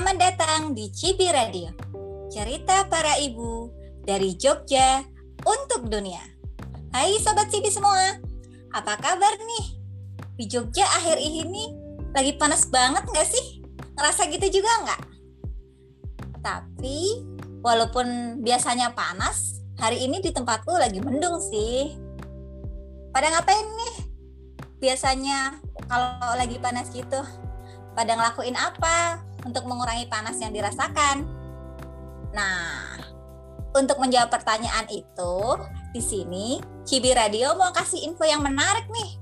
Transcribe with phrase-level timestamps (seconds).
[0.00, 1.76] Selamat datang di Cibi Radio.
[2.32, 3.68] Cerita para ibu
[4.00, 5.04] dari Jogja
[5.44, 6.24] untuk dunia.
[6.88, 8.16] Hai sobat Cibi semua.
[8.72, 9.76] Apa kabar nih?
[10.40, 11.76] Di Jogja akhir ini
[12.16, 13.60] lagi panas banget nggak sih?
[13.92, 15.00] Ngerasa gitu juga nggak?
[16.48, 17.20] Tapi
[17.60, 21.92] walaupun biasanya panas, hari ini di tempatku lagi mendung sih.
[23.12, 23.94] Pada ngapain nih?
[24.80, 25.60] Biasanya
[25.92, 27.20] kalau lagi panas gitu,
[27.92, 31.24] pada ngelakuin apa untuk mengurangi panas yang dirasakan?
[32.30, 32.98] Nah,
[33.74, 35.34] untuk menjawab pertanyaan itu,
[35.94, 39.18] di sini Cibi Radio mau kasih info yang menarik nih.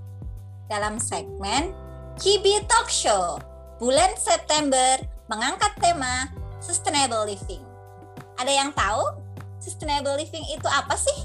[0.68, 1.73] Dalam segmen
[2.16, 3.40] Cibi Talk Show,
[3.80, 6.28] bulan September mengangkat tema
[6.60, 7.60] Sustainable Living.
[8.40, 9.20] Ada yang tahu
[9.60, 11.18] Sustainable Living itu apa sih?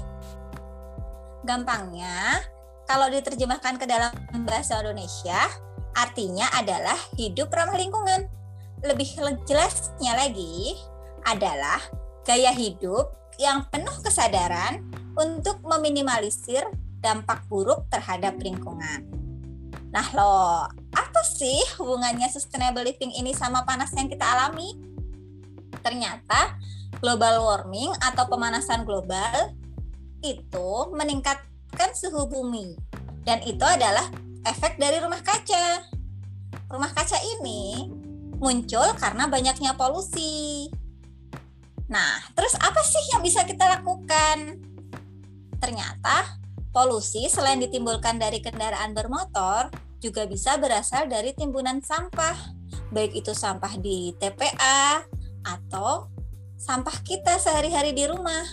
[1.44, 2.40] Gampangnya,
[2.84, 4.12] kalau diterjemahkan ke dalam
[4.44, 5.48] bahasa Indonesia,
[5.96, 8.28] artinya adalah hidup ramah lingkungan.
[8.84, 9.16] Lebih
[9.48, 10.76] jelasnya lagi
[11.24, 11.80] adalah
[12.28, 14.84] gaya hidup yang penuh kesadaran
[15.16, 16.68] untuk meminimalisir
[17.00, 19.08] dampak buruk terhadap lingkungan.
[19.88, 24.76] Nah loh, apa sih hubungannya sustainable living ini sama panas yang kita alami?
[25.80, 26.60] Ternyata
[27.00, 29.56] global warming atau pemanasan global
[30.20, 32.76] itu meningkatkan suhu bumi
[33.24, 34.12] dan itu adalah
[34.44, 35.88] efek dari rumah kaca.
[36.68, 37.88] Rumah kaca ini
[38.44, 40.68] muncul karena banyaknya polusi.
[41.88, 44.60] Nah, terus apa sih yang bisa kita lakukan?
[45.56, 46.36] Ternyata
[46.76, 49.72] polusi selain ditimbulkan dari kendaraan bermotor
[50.04, 52.36] juga bisa berasal dari timbunan sampah,
[52.92, 55.00] baik itu sampah di TPA
[55.44, 56.12] atau
[56.60, 58.44] sampah kita sehari-hari di rumah.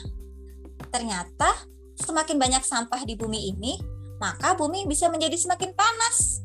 [0.87, 1.67] Ternyata
[1.99, 3.75] semakin banyak sampah di bumi ini,
[4.23, 6.39] maka bumi bisa menjadi semakin panas.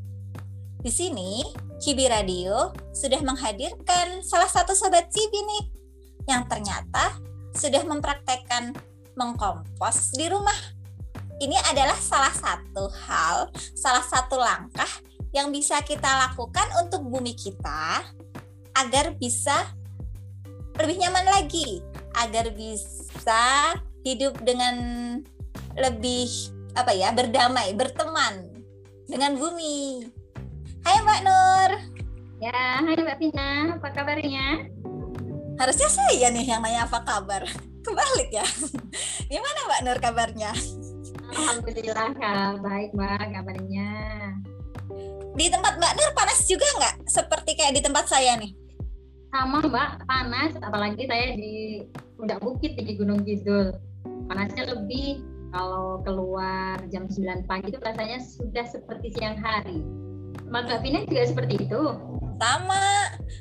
[0.86, 1.42] Di sini,
[1.82, 5.64] Cibi Radio sudah menghadirkan salah satu sobat Cibi nih
[6.30, 7.18] yang ternyata
[7.58, 8.70] sudah mempraktekkan
[9.18, 10.54] mengkompos di rumah.
[11.42, 14.86] Ini adalah salah satu hal, salah satu langkah
[15.34, 18.06] yang bisa kita lakukan untuk bumi kita
[18.78, 19.66] agar bisa
[20.78, 21.82] lebih nyaman lagi,
[22.14, 23.74] agar bisa
[24.06, 24.78] hidup dengan
[25.74, 26.30] lebih
[26.78, 28.54] apa ya berdamai berteman
[29.10, 30.06] dengan bumi
[31.06, 31.70] Mbak Nur.
[32.42, 34.66] Ya Hai Mbak Vina apa kabarnya?
[35.54, 37.46] Harusnya saya nih yang nanya apa kabar.
[37.86, 38.42] Kebalik ya.
[39.30, 40.50] Gimana Mbak Nur kabarnya?
[41.30, 42.58] Alhamdulillah kak.
[42.58, 43.22] Baik Mbak.
[43.38, 43.90] Kabarnya?
[45.38, 47.06] Di tempat Mbak Nur panas juga nggak?
[47.06, 48.50] Seperti kayak di tempat saya nih.
[49.30, 50.10] Sama Mbak.
[50.10, 50.58] Panas.
[50.58, 51.86] Apalagi saya di
[52.18, 53.70] puncak bukit di Gunung Kidul.
[54.26, 55.22] Panasnya lebih.
[55.54, 59.86] Kalau keluar jam 9 pagi itu rasanya sudah seperti siang hari.
[60.44, 61.82] Mbak Vina juga seperti itu.
[62.36, 62.84] Sama,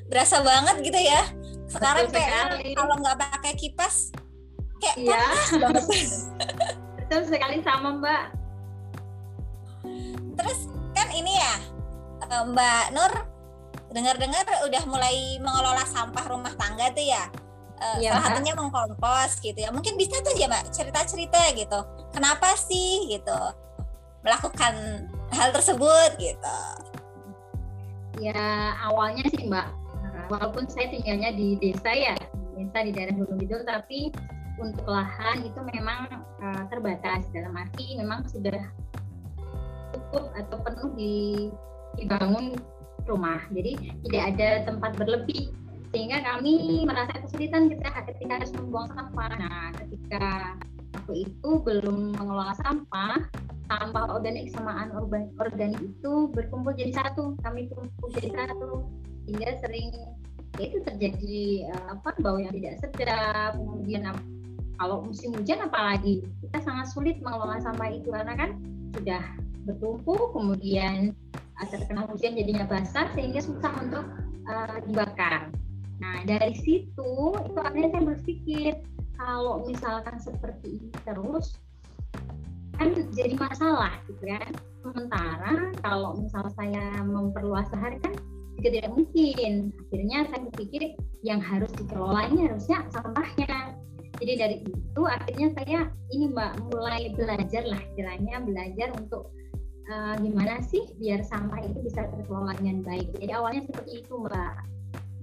[0.07, 1.21] berasa banget gitu ya.
[1.67, 4.13] Sekarang Betul kayak kalau nggak pakai kipas
[4.79, 5.85] kayak panas banget.
[7.03, 8.23] Betul sekali sama Mbak.
[10.35, 10.59] Terus
[10.95, 11.53] kan ini ya
[12.31, 13.13] eh, Mbak Nur
[13.95, 17.31] dengar-dengar udah mulai mengelola sampah rumah tangga tuh ya
[17.79, 21.79] uh, ya, salah satunya mengkompos gitu ya mungkin bisa tuh ya mbak cerita-cerita gitu
[22.11, 23.39] kenapa sih gitu
[24.19, 26.59] melakukan hal tersebut gitu.
[28.21, 29.67] Ya awalnya sih mbak.
[30.29, 32.15] Walaupun saya tinggalnya di desa ya
[32.55, 34.09] desa di daerah Gunung Kidul tapi
[34.55, 37.27] untuk lahan itu memang uh, terbatas.
[37.35, 38.71] Dalam arti memang sudah
[39.91, 41.15] cukup atau penuh di
[41.99, 42.55] dibangun
[43.07, 43.39] rumah.
[43.51, 45.51] Jadi tidak ada tempat berlebih.
[45.93, 49.31] Sehingga kami merasa kesulitan ketika ketika harus membuang sampah.
[49.39, 50.55] Nah, ketika
[50.99, 53.19] aku itu belum mengelola sampah,
[53.65, 54.87] sampah organik sama
[55.41, 57.33] organik itu berkumpul jadi satu.
[57.41, 58.85] Kami kumpul jadi satu,
[59.29, 59.89] hingga sering
[60.55, 63.57] ya itu terjadi uh, apa bau yang tidak sedap.
[63.57, 64.07] Kemudian
[64.75, 68.59] kalau musim hujan apalagi kita sangat sulit mengelola sampah itu karena kan
[68.95, 69.23] sudah
[69.65, 71.15] bertumpuk, kemudian
[71.71, 74.05] terkena hujan jadinya basah sehingga susah untuk
[74.45, 75.49] uh, dibakar.
[76.03, 78.71] Nah dari situ itu akhirnya saya berpikir
[79.15, 81.55] kalau misalkan seperti ini terus
[82.77, 84.51] kan jadi masalah gitu kan.
[84.85, 88.13] Sementara kalau misal saya memperluas sehari kan
[88.59, 89.51] juga tidak mungkin.
[89.89, 90.81] Akhirnya saya berpikir
[91.25, 93.75] yang harus dikelola ini harusnya sampahnya.
[94.15, 95.79] Jadi dari itu akhirnya saya
[96.15, 99.27] ini mbak mulai belajar lah istilahnya belajar untuk
[99.91, 103.11] uh, gimana sih biar sampah itu bisa terkelola dengan baik.
[103.19, 104.74] Jadi awalnya seperti itu mbak.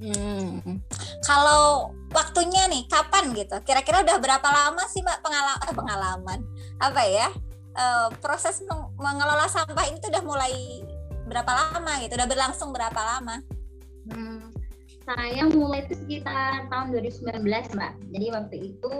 [0.02, 0.82] Hmm.
[1.22, 3.54] Kalau waktunya nih kapan gitu?
[3.62, 6.38] Kira-kira udah berapa lama sih Mbak pengalaman eh, pengalaman
[6.82, 7.28] apa ya?
[7.72, 10.52] Uh, proses meng mengelola sampah ini tuh udah mulai
[11.30, 12.18] berapa lama gitu?
[12.18, 13.38] Udah berlangsung berapa lama?
[14.10, 14.50] Hmm.
[15.06, 17.46] Saya mulai itu sekitar tahun 2019
[17.78, 17.92] Mbak.
[18.10, 18.94] Jadi waktu itu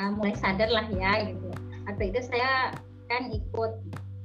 [0.00, 1.48] uh, mulai sadar lah ya gitu.
[1.84, 2.72] Waktu itu saya
[3.12, 3.72] kan ikut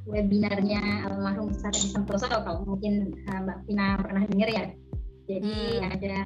[0.08, 4.66] webinarnya almarhum Ustaz Santoso kalau mungkin uh, Mbak Vina pernah dengar ya.
[5.30, 5.94] Jadi hmm.
[5.94, 6.18] ada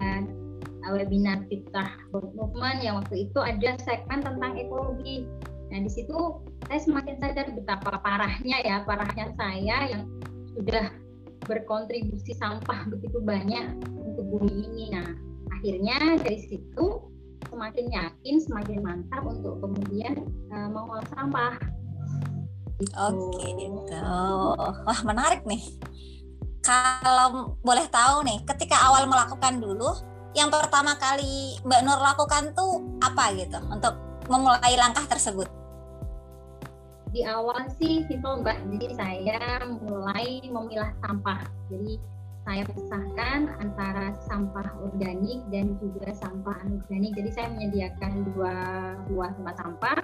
[0.88, 5.28] uh, webinar Fitah Movement yang waktu itu ada segmen tentang ekologi.
[5.70, 6.40] Nah di situ
[6.72, 10.08] saya semakin sadar betapa parahnya ya parahnya saya yang
[10.56, 10.88] sudah
[11.44, 14.86] berkontribusi sampah begitu banyak untuk bumi ini.
[14.96, 15.08] Nah,
[15.52, 17.04] akhirnya dari situ
[17.52, 20.24] semakin yakin, semakin mantap untuk kemudian
[20.54, 21.60] uh, mengolah sampah.
[22.80, 22.96] Gitu.
[22.98, 24.00] Oke, gitu.
[24.58, 25.62] Wah, menarik nih.
[26.64, 30.00] Kalau boleh tahu nih, ketika awal melakukan dulu,
[30.32, 34.00] yang pertama kali Mbak Nur lakukan tuh apa gitu untuk
[34.32, 35.64] memulai langkah tersebut?
[37.14, 39.40] di awal sih simple mbak jadi saya
[39.86, 41.46] mulai memilah sampah.
[41.70, 42.02] Jadi
[42.44, 47.14] saya pisahkan antara sampah organik dan juga sampah anorganik.
[47.14, 48.56] Jadi saya menyediakan dua
[49.14, 50.00] buah tempat sampah.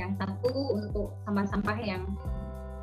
[0.00, 2.02] Yang satu untuk sampah-sampah yang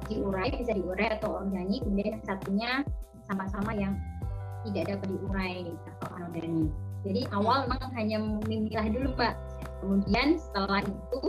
[0.06, 1.82] diurai bisa diurai atau organik.
[1.82, 2.86] Kemudian satunya
[3.30, 3.94] sampah-sampah yang
[4.64, 5.68] tidak dapat diurai
[6.00, 6.72] atau anorganik
[7.04, 9.36] jadi awal memang hanya memilah dulu pak.
[9.84, 11.22] Kemudian setelah itu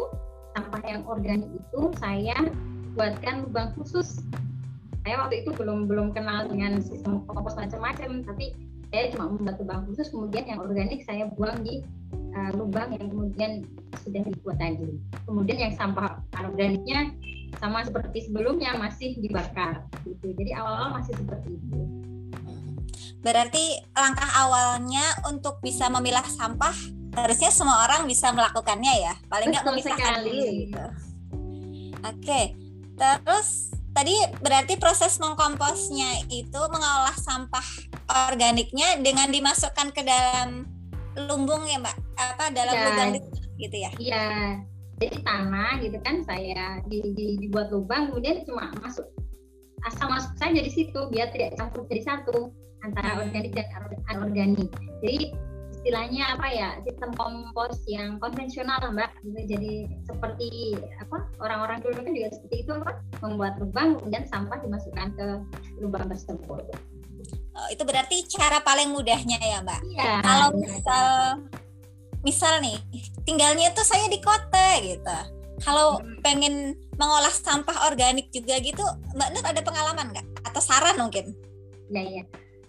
[0.54, 2.38] sampah yang organik itu saya
[2.94, 4.22] buatkan lubang khusus.
[5.02, 8.54] Saya waktu itu belum belum kenal dengan sistem kompos macam-macam tapi
[8.94, 11.82] saya cuma membuat lubang khusus kemudian yang organik saya buang di
[12.14, 13.66] uh, lubang yang kemudian
[14.06, 14.94] sudah dibuat tadi.
[15.26, 17.10] Kemudian yang sampah organiknya
[17.58, 20.34] sama seperti sebelumnya masih dibakar gitu.
[20.34, 21.80] Jadi awal-awal masih seperti itu.
[23.24, 26.76] Berarti langkah awalnya untuk bisa memilah sampah
[27.14, 29.14] harusnya semua orang bisa melakukannya ya?
[29.30, 30.84] Paling nggak memisahkan dulu gitu.
[32.04, 32.40] Oke
[32.94, 37.66] terus tadi berarti proses mengkomposnya itu mengolah sampah
[38.30, 40.66] organiknya dengan dimasukkan ke dalam
[41.14, 41.96] lumbung ya mbak?
[42.18, 42.84] Apa dalam ya.
[42.90, 43.10] lubang
[43.58, 43.90] gitu ya?
[43.98, 44.26] Iya
[45.02, 49.06] jadi tanah gitu kan saya di, di, dibuat lubang kemudian cuma masuk
[49.84, 52.54] asal masuk saja di situ biar tidak campur jadi satu
[52.84, 53.22] antara hmm.
[53.26, 53.66] organik dan
[54.12, 54.70] anorganik.
[55.00, 55.32] Jadi
[55.72, 59.12] istilahnya apa ya sistem kompos yang konvensional mbak.
[59.24, 65.08] Jadi seperti apa orang-orang dulu kan juga seperti itu kan membuat lubang kemudian sampah dimasukkan
[65.16, 65.26] ke
[65.80, 66.64] lubang tersebut.
[67.54, 69.80] Oh, itu berarti cara paling mudahnya ya mbak?
[69.96, 71.40] Ya, kalau misal
[72.24, 72.80] misal nih
[73.28, 75.18] tinggalnya tuh saya di kota gitu
[75.62, 76.18] kalau hmm.
[76.24, 78.82] pengen mengolah sampah organik juga gitu
[79.14, 81.36] mbak Nur ada pengalaman nggak atau saran mungkin
[81.92, 82.24] ya ya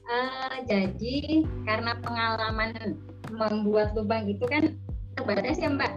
[0.06, 3.02] Uh, jadi karena pengalaman
[3.34, 4.78] membuat lubang itu kan
[5.18, 5.94] terbatas ya Mbak.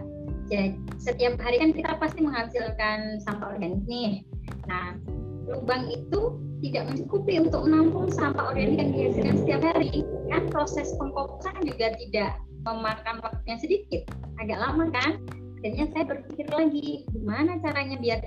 [0.49, 4.25] Jadi setiap hari kan kita pasti menghasilkan sampah organik nih.
[4.65, 4.97] Nah,
[5.45, 10.01] lubang itu tidak mencukupi untuk menampung sampah organik yang dihasilkan setiap hari.
[10.33, 12.41] Kan proses pengkomposan juga tidak
[12.75, 14.01] memakan waktu yang sedikit,
[14.37, 15.21] agak lama kan.
[15.59, 18.19] Akhirnya saya berpikir lagi, gimana caranya biar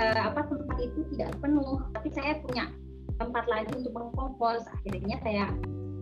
[0.00, 2.72] uh, apa tempat itu tidak penuh, tapi saya punya
[3.20, 4.64] tempat lagi untuk mengkompos.
[4.80, 5.44] Akhirnya saya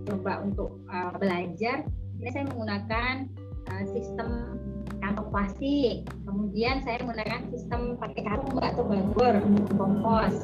[0.06, 1.82] coba untuk uh, belajar.
[2.22, 3.14] Ini saya menggunakan
[3.74, 4.28] uh, sistem
[5.02, 6.06] kantong plastik.
[6.26, 9.34] Kemudian saya menggunakan sistem pakai karung atau bagor
[9.74, 10.34] kompos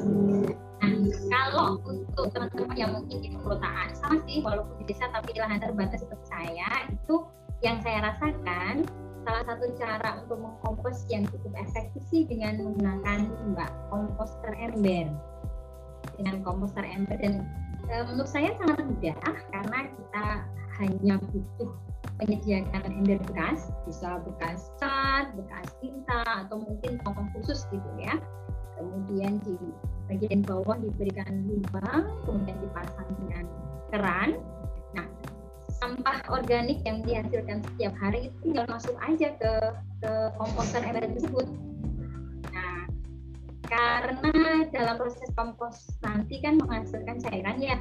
[0.83, 0.91] nah
[1.31, 6.03] kalau untuk teman-teman yang mungkin di perkotaan sama sih walaupun di desa tapi lahan terbatas
[6.03, 7.23] seperti saya itu
[7.63, 8.83] yang saya rasakan
[9.25, 15.09] salah satu cara untuk mengkompos yang cukup efektif sih dengan menggunakan mbak komposter ember.
[16.21, 17.41] Dengan komposter ember dan
[17.89, 19.17] e, menurut saya sangat mudah
[19.49, 20.25] karena kita
[20.77, 21.73] hanya butuh
[22.21, 28.21] menyediakan ember bekas bisa bekas cat, bekas tinta atau mungkin tongkong khusus gitu ya.
[28.77, 29.57] Kemudian di
[30.05, 33.45] bagian bawah diberikan lubang kemudian dipasang dengan
[33.89, 34.29] keran.
[34.93, 35.07] Nah
[35.81, 39.53] sampah organik yang dihasilkan setiap hari itu tinggal masuk aja ke
[40.05, 41.47] ke komposter ember tersebut.
[43.65, 47.77] Karena dalam proses kompos nanti kan menghasilkan cairan ya.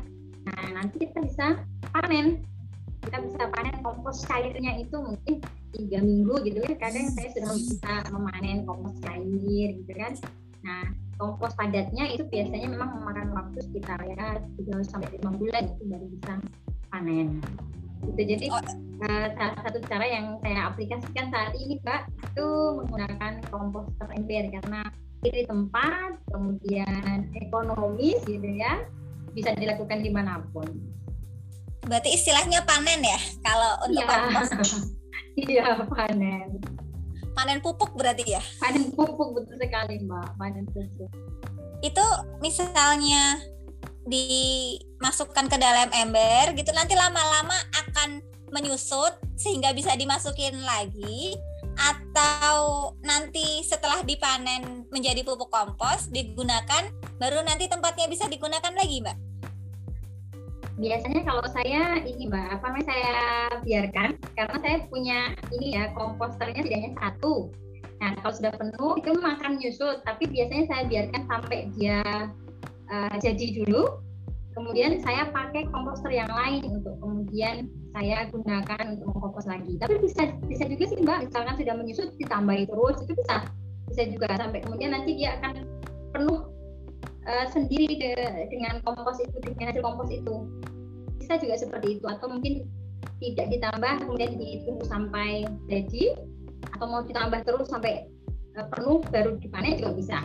[0.49, 1.61] Nah nanti kita bisa
[1.93, 2.41] panen.
[3.05, 5.45] Kita bisa panen kompos cairnya itu mungkin
[5.77, 6.73] tiga minggu gitu ya.
[6.81, 10.17] Kadang saya sudah bisa memanen kompos cair gitu kan.
[10.65, 10.83] Nah
[11.17, 16.07] kompos padatnya itu biasanya memang memakan waktu sekitar ya tiga sampai lima bulan itu baru
[16.11, 16.33] bisa
[16.91, 17.29] panen
[18.05, 18.61] gitu jadi oh.
[19.07, 22.47] uh, salah satu cara yang saya aplikasikan saat ini pak itu
[22.83, 24.83] menggunakan komposter ember karena
[25.25, 28.85] pilih tempat, kemudian ekonomis gitu ya,
[29.33, 30.69] bisa dilakukan di mana pun.
[31.89, 34.45] Berarti istilahnya panen ya kalau untuk ya.
[35.35, 36.63] Iya panen.
[37.35, 38.43] Panen pupuk berarti ya?
[38.63, 41.11] Panen pupuk betul sekali mbak, panen pupuk.
[41.83, 42.07] Itu
[42.39, 43.43] misalnya
[44.05, 48.21] dimasukkan ke dalam ember gitu nanti lama-lama akan
[48.53, 51.35] menyusut sehingga bisa dimasukin lagi
[51.75, 56.87] atau nanti setelah dipanen menjadi pupuk kompos digunakan
[57.19, 59.17] baru nanti tempatnya bisa digunakan lagi mbak
[60.85, 63.17] biasanya kalau saya ini mbak apa namanya saya
[63.65, 65.19] biarkan karena saya punya
[65.57, 67.49] ini ya komposternya tidak hanya satu.
[68.05, 70.05] Nah kalau sudah penuh itu makan nyusut.
[70.05, 72.01] Tapi biasanya saya biarkan sampai dia
[72.93, 74.05] uh, jadi dulu.
[74.55, 79.81] Kemudian saya pakai komposter yang lain untuk kemudian saya gunakan untuk mengkompos lagi.
[79.81, 83.49] Tapi bisa bisa juga sih mbak misalkan sudah menyusut ditambahi terus itu bisa.
[83.89, 85.65] Bisa juga sampai kemudian nanti dia akan
[86.13, 86.55] penuh
[87.25, 88.13] uh, sendiri de,
[88.53, 90.35] dengan kompos itu dengan hasil kompos itu
[91.25, 92.05] bisa juga seperti itu.
[92.05, 92.69] Atau mungkin
[93.25, 96.13] tidak ditambah kemudian ditunggu sampai jadi.
[96.77, 98.05] Atau mau ditambah terus sampai
[98.61, 100.19] uh, penuh baru dipanen juga bisa.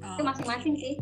[0.00, 0.16] Oh.
[0.16, 0.94] itu masing-masing sih.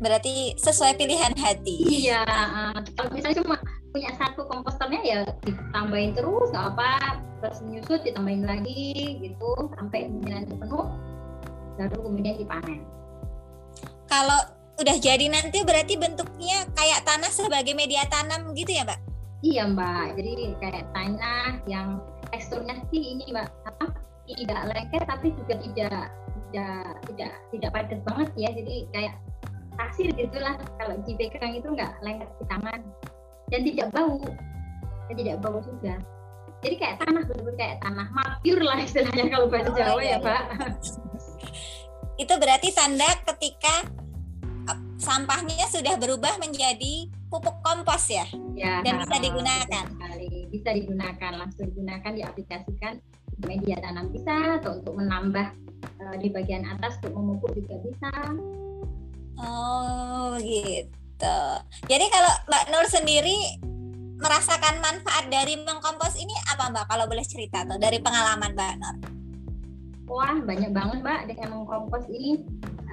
[0.00, 2.04] Berarti sesuai pilihan hati.
[2.04, 3.56] Iya uh, kalau misalnya cuma
[3.92, 9.52] punya satu komposternya ya ditambahin terus nggak apa terus menyusut ditambahin lagi gitu.
[9.76, 10.86] Sampai kemudian penuh
[11.76, 12.80] baru kemudian dipanen.
[14.08, 14.40] Kalau
[14.74, 18.98] udah jadi nanti berarti bentuknya kayak tanah sebagai media tanam gitu ya mbak?
[19.44, 20.18] Iya mbak.
[20.18, 22.02] Jadi kayak tanah yang
[22.34, 23.46] teksturnya sih ini mbak.
[23.70, 23.94] Apa?
[24.24, 26.04] Tidak lengket tapi juga tidak
[26.50, 28.48] tidak tidak tidak padat banget ya.
[28.50, 29.14] Jadi kayak
[29.74, 32.80] pasir gitulah kalau dipegang itu nggak lengket di tangan.
[33.52, 34.18] Dan tidak bau.
[35.06, 35.94] Dan tidak bau juga.
[36.64, 40.16] Jadi kayak tanah betul-betul kayak tanah mapur lah istilahnya kalau bahasa oh, Jawa iya, ya
[40.16, 40.18] iya.
[40.24, 40.42] Pak
[42.22, 43.74] itu berarti tanda ketika
[44.98, 49.84] sampahnya sudah berubah menjadi pupuk kompos ya, ya dan bisa digunakan?
[50.54, 53.02] bisa digunakan langsung digunakan diaplikasikan
[53.42, 55.50] media tanam bisa atau untuk menambah
[55.98, 58.12] uh, di bagian atas untuk memupuk juga bisa.
[59.42, 61.40] Oh gitu.
[61.90, 63.36] Jadi kalau Mbak Nur sendiri
[64.22, 66.86] merasakan manfaat dari mengkompos ini apa Mbak?
[66.86, 68.96] Kalau boleh cerita tuh dari pengalaman Mbak Nur?
[70.04, 72.44] Wah banyak banget Mbak dengan mengkompos ini.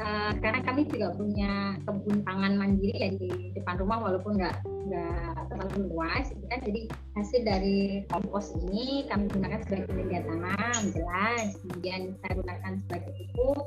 [0.01, 5.35] Uh, karena kami juga punya kebun pangan mandiri ya di depan rumah walaupun nggak nggak
[5.51, 6.59] terlalu luas kan.
[6.63, 6.87] Jadi
[7.19, 13.63] hasil dari kompos ini kami gunakan sebagai media tanam jelas kemudian saya gunakan sebagai pupuk.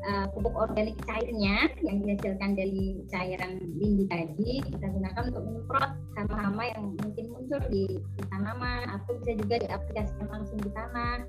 [0.00, 6.62] Uh, pupuk organik cairnya yang dihasilkan dari cairan lindi tadi kita gunakan untuk menyemprot hama-hama
[6.72, 11.20] yang mungkin muncul di, di tanaman atau bisa juga diaplikasikan langsung di tanah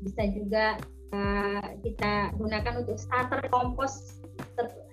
[0.00, 0.64] bisa juga
[1.12, 4.20] uh, kita gunakan untuk starter kompos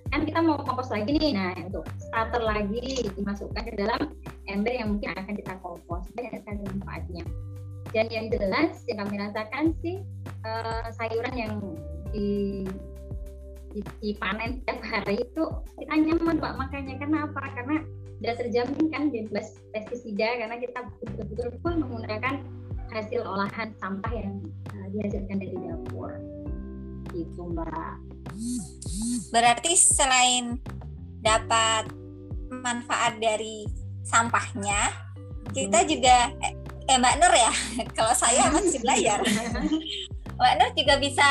[0.07, 1.35] kan kita mau kompos lagi nih.
[1.35, 4.15] Nah untuk starter lagi dimasukkan ke dalam
[4.47, 7.23] ember yang mungkin akan kita kompos banyak sekali manfaatnya
[7.95, 10.03] dan yang jelas yang kami rasakan sih
[10.43, 11.53] uh, sayuran yang
[12.11, 12.63] di
[14.01, 15.43] dipanen setiap hari itu
[15.77, 16.53] kita nyaman pak.
[16.57, 17.75] Makanya karena apa karena
[18.17, 22.41] sudah terjamin kan bebas pestisida karena kita betul-betul pun menggunakan
[22.89, 24.41] hasil olahan sampah yang
[24.91, 26.11] dihasilkan dari dapur
[27.15, 27.95] gitu mbak
[29.31, 30.59] berarti selain
[31.23, 31.89] dapat
[32.51, 33.67] manfaat dari
[34.03, 34.91] sampahnya
[35.51, 35.89] kita hmm.
[35.89, 36.53] juga eh,
[36.87, 37.51] eh mbak Nur ya
[37.97, 39.19] kalau saya masih belajar
[40.37, 41.27] mbak Nur juga bisa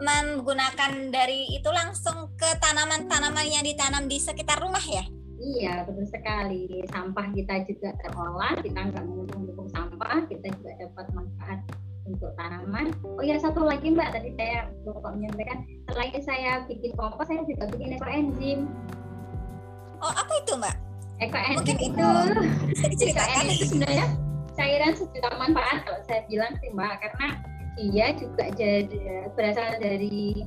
[0.00, 5.04] menggunakan dari itu langsung ke tanaman-tanaman yang ditanam di sekitar rumah ya?
[5.40, 6.84] Iya, betul sekali.
[6.88, 11.60] Sampah kita juga terolah, kita nggak mengumpul sampah, kita juga dapat manfaat
[12.10, 12.90] untuk tanaman.
[13.04, 17.70] Oh ya satu lagi Mbak, tadi saya lupa menyampaikan, selain saya bikin kompos, saya juga
[17.70, 18.58] bikin ekoenzim.
[20.02, 20.76] Oh apa itu Mbak?
[21.20, 21.76] Ekoenzim.
[21.78, 22.08] Itu,
[22.74, 24.06] diceritakan itu sebenarnya
[24.58, 27.28] cairan sejuta manfaat kalau saya bilang sih Mbak, karena
[27.78, 30.44] dia juga jadi berasal dari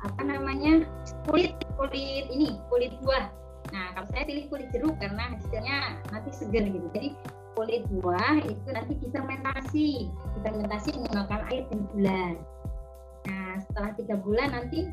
[0.00, 0.86] apa namanya
[1.26, 3.26] kulit kulit ini kulit buah.
[3.74, 6.86] Nah kalau saya pilih kulit jeruk karena hasilnya nanti segar gitu.
[6.94, 7.08] Jadi
[7.56, 9.88] kulit buah itu nanti difermentasi
[10.38, 12.24] difermentasi menggunakan air dan gula
[13.26, 14.86] nah setelah tiga bulan nanti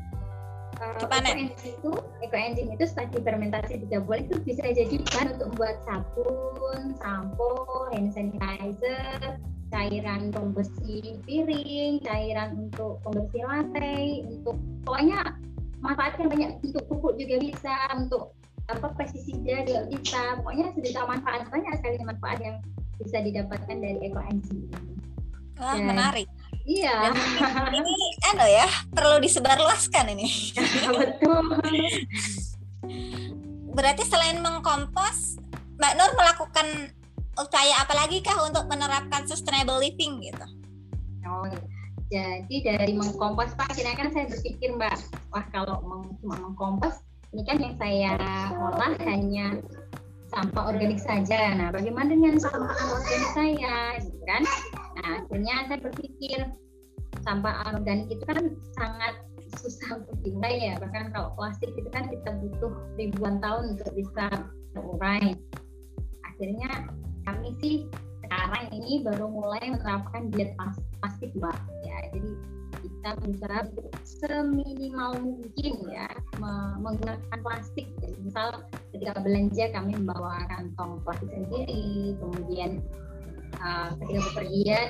[0.80, 1.90] uh, ekoenzim itu
[2.24, 7.52] ekoenzim itu setelah difermentasi tiga bulan itu bisa jadi bahan untuk membuat sabun sampo
[7.92, 9.38] hand sanitizer
[9.74, 14.54] cairan pembersih piring, cairan untuk pembersih lantai, untuk
[14.86, 15.34] pokoknya
[15.82, 18.38] manfaatnya banyak untuk pupuk juga bisa, untuk
[18.72, 19.60] apa pestisida
[19.92, 22.56] bisa, pokoknya sudah manfaat banyak sekali manfaat yang
[22.96, 24.72] bisa didapatkan dari ekoenzim.
[25.60, 26.28] Wah, Dan, menarik.
[26.64, 27.12] Iya.
[27.12, 27.94] Dan ini
[28.32, 30.28] ano ya, perlu disebarluaskan ini.
[30.96, 31.44] Betul.
[33.74, 35.36] Berarti selain mengkompos,
[35.76, 36.66] Mbak Nur melakukan
[37.36, 40.46] upaya apa lagi kah untuk menerapkan sustainable living gitu?
[41.28, 41.44] Oh,
[42.08, 44.96] jadi dari mengkompos Pak, akhirnya kan saya berpikir Mbak,
[45.34, 47.02] wah kalau meng, cuma mengkompos
[47.34, 48.14] ini kan yang saya
[48.54, 49.58] olah hanya
[50.30, 51.50] sampah organik saja.
[51.58, 54.42] Nah, bagaimana dengan sampah organik saya, gitu kan?
[55.02, 56.38] Nah, akhirnya saya berpikir
[57.26, 59.14] sampah organik itu kan sangat
[59.58, 60.78] susah untuk dimulai ya.
[60.78, 64.30] Bahkan kalau plastik itu kan kita butuh ribuan tahun untuk bisa
[64.78, 65.34] terurai.
[66.30, 66.70] Akhirnya
[67.26, 67.74] kami sih
[68.22, 70.54] sekarang ini baru mulai menerapkan diet
[71.02, 71.58] plastik, mbak.
[71.82, 72.30] Ya, jadi
[73.04, 73.60] kita berusaha
[74.00, 76.08] seminimal mungkin ya
[76.80, 77.84] menggunakan plastik.
[78.00, 78.64] Jadi misal
[78.96, 82.80] ketika belanja kami membawa kantong plastik sendiri, kemudian
[83.60, 84.88] uh, ketika bepergian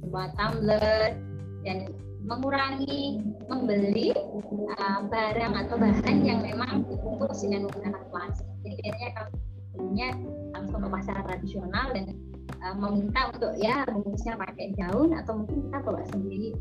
[0.00, 1.20] membawa tumbler
[1.68, 1.92] dan
[2.24, 3.20] mengurangi
[3.52, 4.16] membeli
[4.80, 8.48] uh, barang atau bahan yang memang dibungkus dengan menggunakan plastik.
[8.64, 9.32] Jadi biasanya kami
[9.76, 10.08] punya
[10.56, 12.16] langsung ke pasar tradisional dan
[12.64, 16.56] uh, meminta untuk ya bungkusnya pakai daun atau mungkin kita bawa sendiri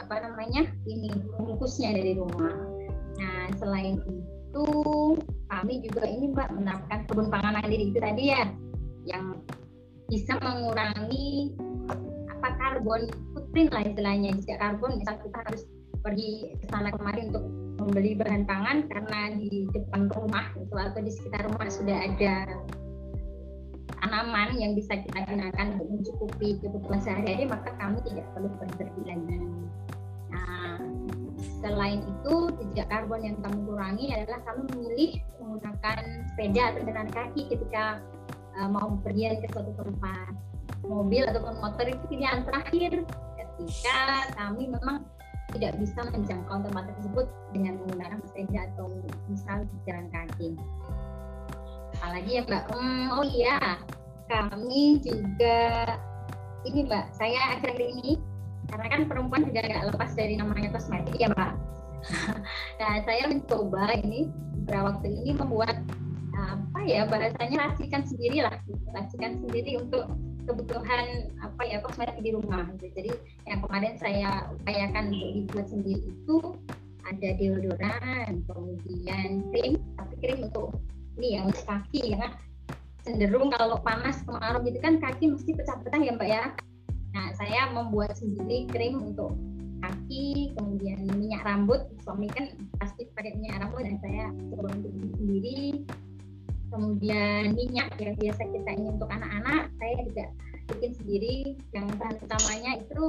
[0.00, 2.56] apa namanya ini bungkusnya dari rumah.
[3.20, 4.66] Nah selain itu
[5.46, 8.42] kami juga ini mbak menerapkan kebun pangan mandiri itu tadi ya
[9.06, 9.38] yang
[10.10, 11.54] bisa mengurangi
[12.32, 15.62] apa karbon footprint lah istilahnya jejak karbon misal kita harus
[16.00, 17.44] pergi ke sana kemari untuk
[17.78, 22.34] membeli bahan pangan karena di depan rumah itu atau di sekitar rumah sudah ada
[24.00, 28.48] tanaman yang bisa kita gunakan untuk mencukupi kebutuhan sehari-hari maka kami tidak perlu.
[29.04, 29.44] Nah,
[31.60, 36.00] selain itu jejak karbon yang kami kurangi adalah kami memilih menggunakan
[36.32, 37.84] sepeda atau jalan kaki ketika
[38.56, 40.32] uh, mau pergi ke suatu tempat.
[40.80, 43.04] Mobil ataupun motor itu pilihan terakhir.
[43.36, 44.00] Ketika
[44.40, 45.04] kami memang
[45.52, 48.86] tidak bisa menjangkau tempat tersebut dengan menggunakan sepeda atau
[49.28, 50.56] misal jalan kaki.
[52.00, 52.64] Apalagi ya mbak?
[52.72, 53.58] Hmm, oh iya
[54.30, 55.58] kami juga
[56.62, 58.12] ini mbak saya akhir-akhir ini
[58.70, 61.52] karena kan perempuan juga nggak lepas dari namanya kosmetik ya mbak.
[62.80, 64.32] Nah saya mencoba ini
[64.64, 65.76] beberapa waktu ini membuat
[66.40, 68.56] apa ya bahasanya racikan sendiri lah
[68.96, 70.08] racikan sendiri untuk
[70.48, 72.88] kebutuhan apa ya kosmetik di rumah gitu.
[72.96, 73.12] jadi
[73.44, 76.36] yang kemarin saya upayakan untuk dibuat sendiri itu
[77.04, 80.72] ada deodoran kemudian krim tapi krim untuk
[81.20, 82.32] ini ya untuk kaki ya.
[83.00, 86.42] Cenderung kalau panas kemarau gitu kan kaki mesti pecah-pecah ya mbak ya
[87.10, 89.34] nah saya membuat sendiri krim untuk
[89.80, 91.88] kaki kemudian minyak rambut.
[92.04, 95.84] Suami kan pasti pakai minyak rambut dan saya coba untuk sendiri.
[96.70, 100.24] Kemudian minyak yang biasa kita ingin untuk anak-anak saya juga
[100.70, 101.36] bikin sendiri.
[101.74, 103.02] Yang bahan utamanya itu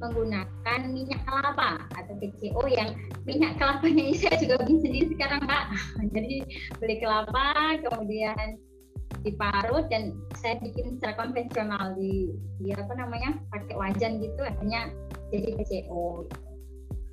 [0.00, 2.90] menggunakan minyak kelapa atau PCO yang
[3.22, 5.64] minyak kelapanya ini saya juga bikin sendiri sekarang kak.
[6.14, 6.34] Jadi
[6.80, 8.56] beli kelapa kemudian
[9.22, 14.90] diparut dan saya bikin secara konvensional di, di apa namanya pakai wajan gitu akhirnya
[15.30, 16.26] jadi PCO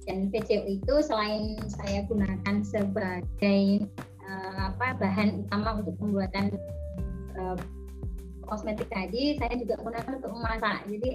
[0.10, 3.86] dan PCO itu selain saya gunakan sebagai
[4.26, 6.58] uh, apa bahan utama untuk pembuatan
[7.38, 7.58] uh,
[8.50, 10.82] kosmetik tadi saya juga gunakan untuk memasak.
[10.89, 11.10] Jadi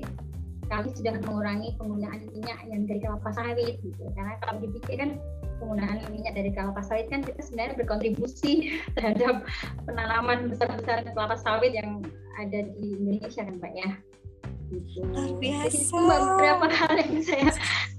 [0.71, 4.05] kami sudah mengurangi penggunaan minyak yang dari kelapa sawit gitu.
[4.15, 5.11] Karena kalau dipikir kan
[5.59, 8.53] penggunaan minyak dari kelapa sawit kan kita sebenarnya berkontribusi
[8.99, 9.47] terhadap
[9.87, 12.03] penanaman besar-besar kelapa sawit yang
[12.39, 13.91] ada di Indonesia kan Mbak ya?
[14.73, 15.01] Gitu.
[15.39, 15.71] biasa.
[15.71, 17.51] Jadi itu beberapa hal yang saya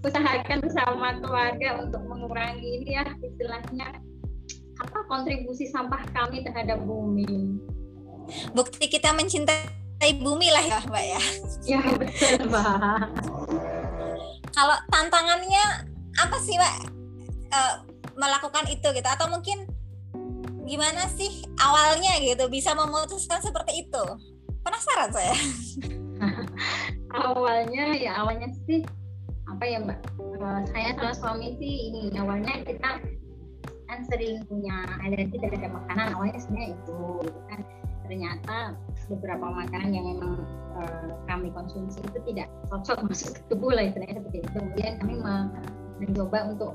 [0.01, 4.01] usahakan bersama keluarga untuk mengurangi ini ya istilahnya
[4.81, 7.55] apa kontribusi sampah kami terhadap bumi.
[8.51, 11.21] Bukti kita mencintai bumi lah ya mbak ya.
[11.63, 13.07] Ya betul mbak.
[14.51, 15.63] Kalau tantangannya
[16.19, 17.04] apa sih mbak
[17.49, 17.59] e,
[18.15, 19.07] melakukan itu gitu.
[19.07, 19.67] Atau mungkin
[20.65, 24.03] gimana sih awalnya gitu bisa memutuskan seperti itu?
[24.65, 25.35] Penasaran saya.
[27.15, 28.83] Awalnya ya awalnya sih
[29.47, 29.99] apa ya mbak?
[30.19, 32.99] Uh, saya sama suami sih ini awalnya kita
[33.85, 37.59] kan sering punya alergi terhadap makanan awalnya sebenarnya itu gitu kan.
[38.05, 38.57] Ternyata
[39.07, 40.43] beberapa makanan yang memang
[40.75, 44.49] uh, kami konsumsi itu tidak cocok masuk ke tubuh lah istilahnya seperti itu.
[44.51, 45.15] Kemudian kami
[46.03, 46.71] mencoba untuk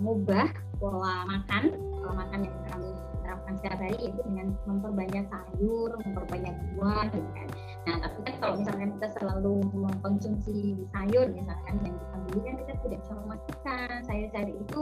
[0.00, 0.48] mengubah
[0.80, 2.88] pola makan, pola makan yang kami
[3.20, 7.48] terapkan setiap hari itu dengan memperbanyak sayur, memperbanyak buah gitu kan.
[7.84, 12.72] Nah, tapi kan kalau misalkan kita selalu mengkonsumsi sayur misalkan yang kita beli kan kita
[12.80, 14.80] tidak bisa memastikan sayur-sayur itu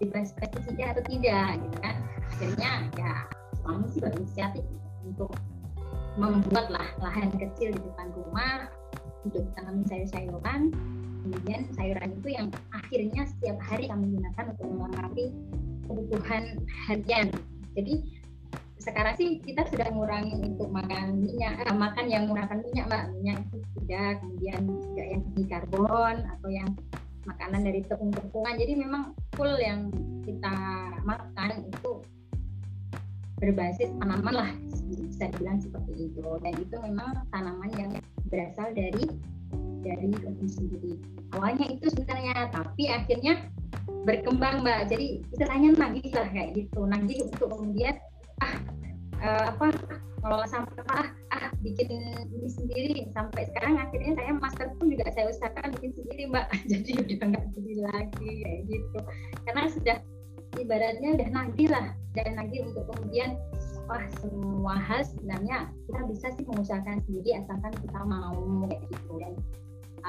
[0.00, 1.96] bebas pestisida atau tidak gitu kan.
[2.32, 3.12] Akhirnya ya
[3.60, 4.64] suami sih berinisiatif
[5.04, 5.30] untuk
[6.16, 8.72] membuat lah lahan kecil di depan rumah
[9.28, 10.72] untuk tanam sayur-sayuran
[11.24, 15.24] kemudian sayuran itu yang akhirnya setiap hari kami gunakan untuk melengkapi
[15.88, 16.44] kebutuhan
[16.84, 17.26] harian.
[17.72, 17.94] Jadi
[18.84, 23.04] sekarang sih kita sudah mengurangi untuk makan minyak eh, makan yang menggunakan minyak mbak.
[23.16, 26.68] Minyak itu tidak kemudian juga yang tinggi karbon atau yang
[27.24, 29.88] makanan dari tepung-tepungan jadi memang full yang
[30.28, 30.52] kita
[31.08, 32.04] makan itu
[33.40, 34.50] berbasis tanaman lah
[34.84, 36.24] bisa dibilang seperti itu.
[36.44, 37.90] Dan itu memang tanaman yang
[38.28, 39.08] berasal dari
[39.84, 40.92] dari kebun sendiri.
[41.36, 43.52] Awalnya itu sebenarnya tapi akhirnya
[44.08, 44.88] berkembang mbak.
[44.88, 46.80] Jadi istilahnya nagih lah kayak gitu.
[46.88, 47.94] Nagih untuk kemudian
[48.40, 48.54] ah
[49.20, 49.66] uh, apa
[50.24, 51.92] ngelola sampah ah, ah bikin
[52.32, 52.96] ini sendiri.
[53.12, 56.46] Sampai sekarang akhirnya saya masker pun juga saya usahakan bikin sendiri mbak.
[56.72, 58.98] Jadi udah nggak beli lagi kayak gitu.
[59.44, 59.96] Karena sudah
[60.56, 61.86] ibaratnya udah nagih lah.
[62.14, 63.34] Dan nagih untuk kemudian
[63.84, 68.32] wah semua hal sebenarnya kita bisa sih mengusahakan sendiri asalkan kita mau
[68.68, 69.12] kayak gitu.
[69.20, 69.32] dan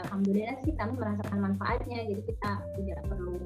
[0.03, 3.39] alhamdulillah sih kami merasakan manfaatnya jadi kita tidak perlu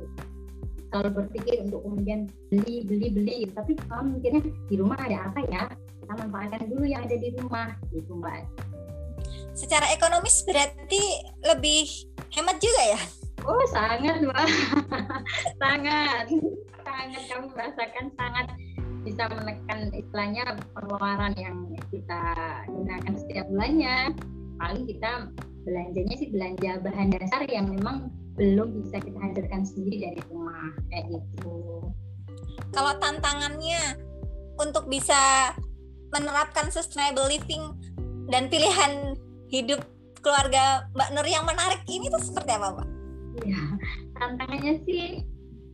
[0.89, 3.37] selalu berpikir untuk kemudian beli beli beli.
[3.53, 5.63] Tapi kalau mikirnya di rumah ada apa ya?
[6.01, 8.43] Kita manfaatkan dulu yang ada di rumah gitu mbak.
[9.53, 11.01] Secara ekonomis berarti
[11.45, 11.85] lebih
[12.33, 12.99] hemat juga ya?
[13.45, 14.49] Oh sangat mbak.
[15.61, 16.25] Sangat.
[16.81, 18.47] Sangat kami merasakan sangat
[19.05, 22.21] bisa menekan istilahnya pengeluaran yang kita
[22.65, 23.97] gunakan setiap bulannya.
[24.59, 25.31] Paling kita
[25.63, 31.05] belanjanya sih belanja bahan dasar yang memang belum bisa kita hadirkan sendiri dari rumah kayak
[31.11, 31.83] gitu.
[32.71, 33.99] Kalau tantangannya
[34.59, 35.51] untuk bisa
[36.15, 37.75] menerapkan sustainable living
[38.31, 39.17] dan pilihan
[39.49, 39.81] hidup
[40.21, 42.87] keluarga Mbak Nur yang menarik ini tuh seperti apa, Mbak?
[43.47, 43.63] Ya,
[44.19, 45.23] tantangannya sih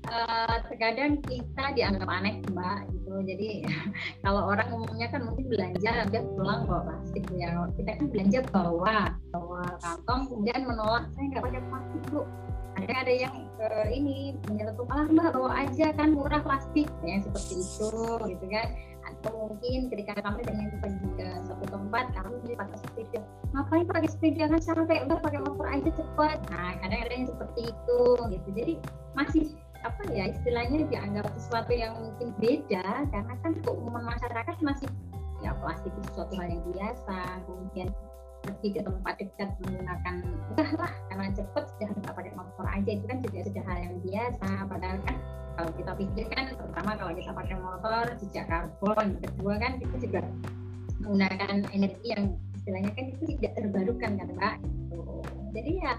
[0.09, 2.79] uh, terkadang kita dianggap aneh, Mbak.
[2.93, 3.13] Gitu.
[3.25, 3.49] Jadi
[4.25, 7.65] kalau orang umumnya kan mungkin belanja dia pulang bawa plastik ya.
[7.77, 11.05] Kita kan belanja bawa bawa kantong kemudian menolak.
[11.13, 12.21] Saya nggak pakai plastik bu.
[12.75, 16.91] Ada ada yang uh, ini menyeletuk ah mbak bawa aja kan murah plastik.
[17.07, 17.93] Ya seperti itu
[18.27, 18.67] gitu kan.
[19.05, 23.21] Atau mungkin ketika kami dengan pergi ke satu tempat kami beli pakai sepeda.
[23.53, 24.43] Ngapain pakai sepeda?
[24.49, 26.37] Kan sampai udah pakai motor aja cepat.
[26.51, 28.01] Nah kadang ada yang seperti itu
[28.33, 28.49] gitu.
[28.51, 28.73] Jadi
[29.15, 29.45] masih
[29.85, 34.89] apa ya istilahnya dianggap sesuatu yang mungkin beda karena kan keumuman masyarakat masih
[35.45, 37.89] ya plastik itu sesuatu hal yang biasa kemudian
[38.41, 40.15] pergi ke tempat dekat menggunakan
[40.53, 44.49] udahlah karena cepet sudah nggak pakai motor aja itu kan juga sudah hal yang biasa
[44.69, 45.15] padahal kan
[45.55, 50.21] kalau kita pikirkan pertama kalau kita pakai motor jejak karbon kedua kan kita juga
[51.01, 52.23] menggunakan energi yang
[52.57, 55.01] istilahnya kan itu tidak terbarukan kan mbak gitu.
[55.53, 55.91] jadi ya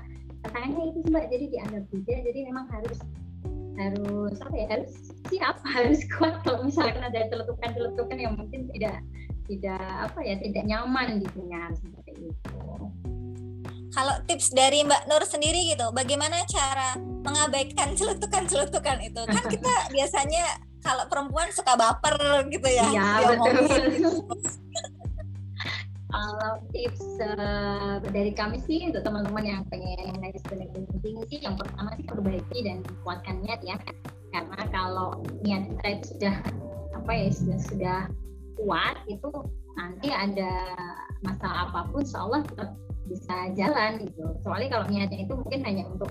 [0.42, 2.99] tantangannya itu mbak jadi dianggap beda jadi memang harus
[3.77, 4.93] harus apa ya harus
[5.29, 9.01] siap harus kuat kalau misalkan ada celetukan-celetukan yang mungkin tidak
[9.47, 12.59] tidak apa ya tidak nyaman di dunia seperti itu.
[13.97, 19.23] Kalau tips dari Mbak Nur sendiri gitu, bagaimana cara mengabaikan celutukan-celutukan itu?
[19.25, 22.87] Kan kita biasanya kalau perempuan suka baper gitu ya.
[22.93, 23.09] Iya
[23.41, 24.21] betul.
[26.16, 31.92] Kalau tips uh, dari kami sih untuk teman-teman yang pengen naik penting sih, yang pertama
[32.00, 33.76] sih perbaiki dan kuatkan niat ya.
[34.33, 36.35] Karena kalau niat kita itu sudah
[36.96, 38.00] apa ya sudah sudah
[38.57, 39.29] kuat itu
[39.76, 40.50] nanti ada
[41.20, 42.70] masalah apa pun Allah tetap
[43.07, 46.11] bisa jalan gitu soalnya kalau niatnya itu mungkin hanya untuk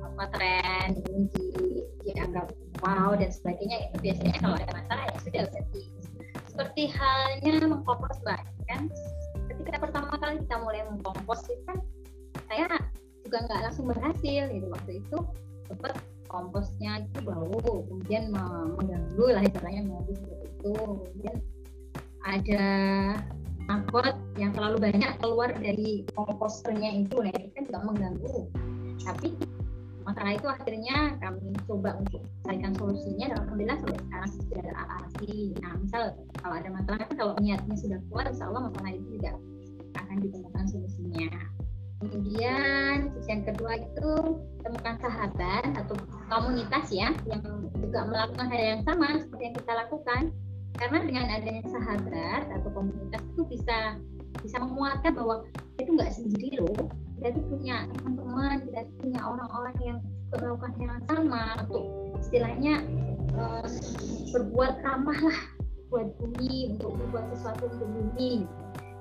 [0.00, 1.52] apa tren di,
[2.08, 2.48] dianggap
[2.80, 5.82] wow dan sebagainya itu biasanya kalau ada masalah ya sudah berarti
[6.48, 8.90] seperti halnya mengkompos mbak kan?
[9.46, 11.78] Ketika pertama kali kita mulai mengkompos itu kan
[12.46, 12.66] saya
[13.26, 14.66] juga nggak langsung berhasil gitu.
[14.70, 15.18] Waktu itu
[15.66, 15.94] sempat
[16.26, 20.72] komposnya itu bau kemudian mengganggu lah istilahnya mobil seperti itu.
[20.74, 21.36] Kemudian
[22.26, 22.64] ada
[23.66, 28.36] angkot yang terlalu banyak keluar dari komposternya itu nah itu kan juga mengganggu.
[29.02, 29.28] Tapi
[30.06, 32.15] masalah itu akhirnya kami coba untuk
[32.46, 36.02] carikan solusinya dan alhamdulillah sampai sekarang sudah ada atasi nah misal
[36.38, 39.34] kalau ada masalah kan kalau niatnya sudah kuat insya Allah masalah itu juga
[39.96, 41.28] akan ditemukan solusinya.
[41.96, 44.10] Kemudian yang kedua itu
[44.60, 45.96] temukan sahabat atau
[46.28, 47.40] komunitas ya yang
[47.80, 50.22] juga melakukan hal yang sama seperti yang kita lakukan.
[50.76, 53.96] Karena dengan adanya sahabat atau komunitas itu bisa
[54.44, 55.48] bisa menguatkan bahwa
[55.80, 56.76] itu nggak sendiri loh.
[57.16, 59.98] Kita itu punya teman-teman kita itu punya orang-orang yang
[60.36, 62.82] melakukan yang sama untuk istilahnya
[63.38, 63.70] uh,
[64.34, 65.40] berbuat ramah lah
[65.86, 68.42] buat bumi untuk berbuat sesuatu untuk bumi.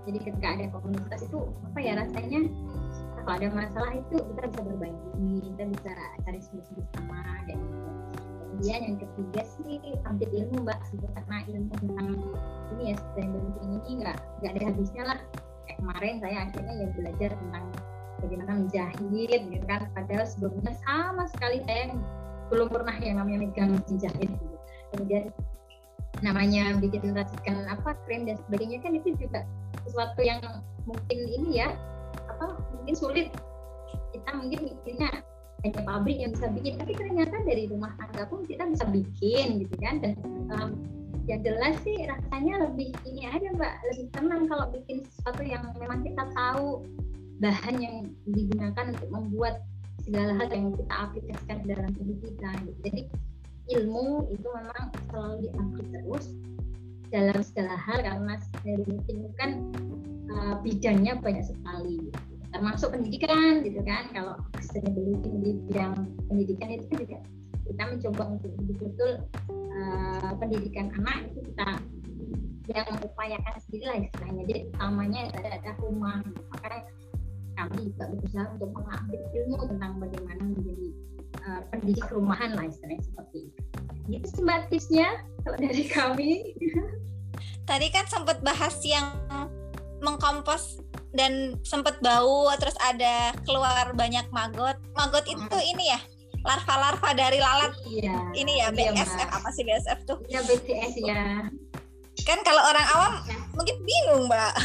[0.06, 2.46] Jadi ketika ada komunitas itu apa ya rasanya?
[3.26, 7.58] Kalau ada masalah itu kita bisa berbagi kita bisa cari solusi bersama dan
[8.38, 10.78] kemudian yang ketiga sih ambil ilmu mbak.
[11.18, 12.10] Karena ilmu tentang
[12.78, 15.20] ini ya sustainability ini nggak nggak ada habisnya lah.
[15.66, 17.66] Kayak kemarin saya akhirnya ya belajar tentang
[18.22, 19.82] bagaimana menjahit gitu kan.
[19.98, 21.98] Padahal sebelumnya sama sekali saya
[22.50, 24.56] belum pernah yang namanya megang menjahit gitu.
[24.94, 25.24] kemudian
[26.24, 29.44] namanya bikin racikan apa krim dan sebagainya kan itu juga
[29.84, 30.40] sesuatu yang
[30.88, 31.70] mungkin ini ya
[32.32, 33.28] apa mungkin sulit
[34.16, 35.10] kita mungkin mikirnya
[35.66, 39.76] hanya pabrik yang bisa bikin tapi ternyata dari rumah tangga pun kita bisa bikin gitu
[39.82, 40.14] kan dan
[40.56, 40.70] um,
[41.26, 46.06] ya jelas sih rasanya lebih ini aja mbak lebih tenang kalau bikin sesuatu yang memang
[46.06, 46.86] kita tahu
[47.42, 47.96] bahan yang
[48.30, 49.60] digunakan untuk membuat
[50.06, 52.80] segala hal yang kita aplikasikan dalam kita gitu.
[52.86, 53.02] jadi
[53.66, 56.26] ilmu itu memang selalu diupdate terus
[57.10, 58.34] dalam segala hal karena
[58.66, 59.52] ilmu kan
[60.30, 62.20] uh, bidangnya banyak sekali gitu.
[62.52, 64.10] Termasuk pendidikan gitu kan.
[64.16, 67.20] Kalau sustainability di bidang pendidikan itu kan juga
[67.66, 69.12] kita mencoba untuk betul-betul
[69.50, 71.68] uh, pendidikan anak itu kita
[72.74, 74.44] yang mengupayakan sendiri lah istilahnya.
[74.50, 76.18] Jadi utamanya ada ada rumah
[76.54, 76.82] makanya
[77.56, 80.88] kami juga berusaha untuk mengambil ilmu tentang bagaimana menjadi
[81.48, 83.62] uh, pendidik rumahan lah istilahnya seperti itu.
[84.06, 84.70] Gitu sih mbak
[85.42, 86.30] kalau dari kami.
[87.66, 89.10] Tadi kan sempat bahas yang
[90.04, 90.84] mengkompos
[91.16, 95.72] dan sempet bau terus ada keluar banyak maggot maggot itu hmm.
[95.74, 96.00] ini ya
[96.46, 97.74] larva-larva dari lalat.
[97.90, 100.22] Iya, ini ya iya, BSF apa sih BSF tuh?
[100.30, 101.50] Ya BCS ya.
[102.22, 103.38] Kan kalau orang awam ya.
[103.58, 104.54] mungkin bingung mbak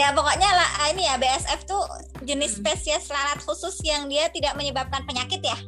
[0.00, 1.82] ya pokoknya lah ini ya BSF tuh
[2.26, 2.60] jenis hmm.
[2.62, 5.58] spesies lalat khusus yang dia tidak menyebabkan penyakit ya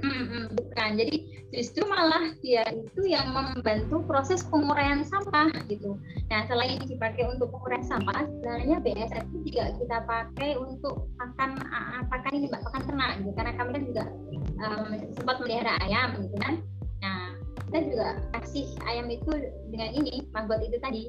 [0.00, 1.16] hmm, hmm, bukan jadi
[1.48, 5.96] justru malah dia itu yang membantu proses penguraian sampah gitu.
[6.28, 11.56] Nah selain dipakai untuk penguraian sampah, sebenarnya BSF itu juga kita pakai untuk pakan
[12.12, 13.30] pakan ini mbak pakan ternak gitu.
[13.32, 14.04] Karena kami kan juga
[14.60, 16.54] um, sempat melihara ayam gitu kan.
[17.00, 17.20] Nah
[17.68, 19.32] kita juga kasih ayam itu
[19.72, 21.02] dengan ini maggot itu tadi.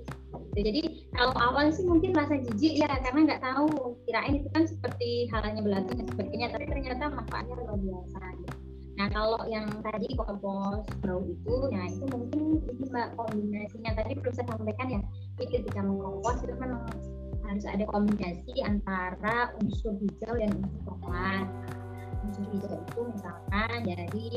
[0.63, 0.81] Jadi
[1.15, 5.61] kalau awal sih mungkin rasa jijik ya karena nggak tahu kirain itu kan seperti halnya
[5.63, 8.19] belatung dan sebagainya, tapi ternyata manfaatnya luar biasa.
[8.39, 8.55] Gitu.
[8.99, 14.33] Nah kalau yang tadi kompos bau itu, nah itu mungkin ini mbak kombinasinya tadi perlu
[14.35, 15.01] saya sampaikan ya,
[15.39, 16.83] jadi ketika mengkompos itu memang
[17.47, 21.47] harus ada kombinasi antara unsur hijau dan unsur coklat.
[22.27, 24.27] Unsur hijau itu misalkan dari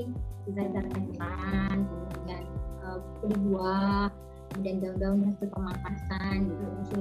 [0.49, 2.43] zat-zat kandungan, kemudian
[2.87, 4.09] uh, kulit buah,
[4.53, 6.65] kemudian daun-daun hasil pemangkasan gitu.
[6.85, 6.99] Unsur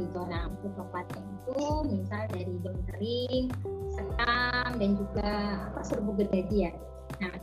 [0.79, 1.59] coklatnya itu
[1.91, 3.45] misal dari daun kering
[3.91, 5.31] sekam dan juga
[5.67, 6.71] apa serbuk gergaji ya.
[7.19, 7.33] Nah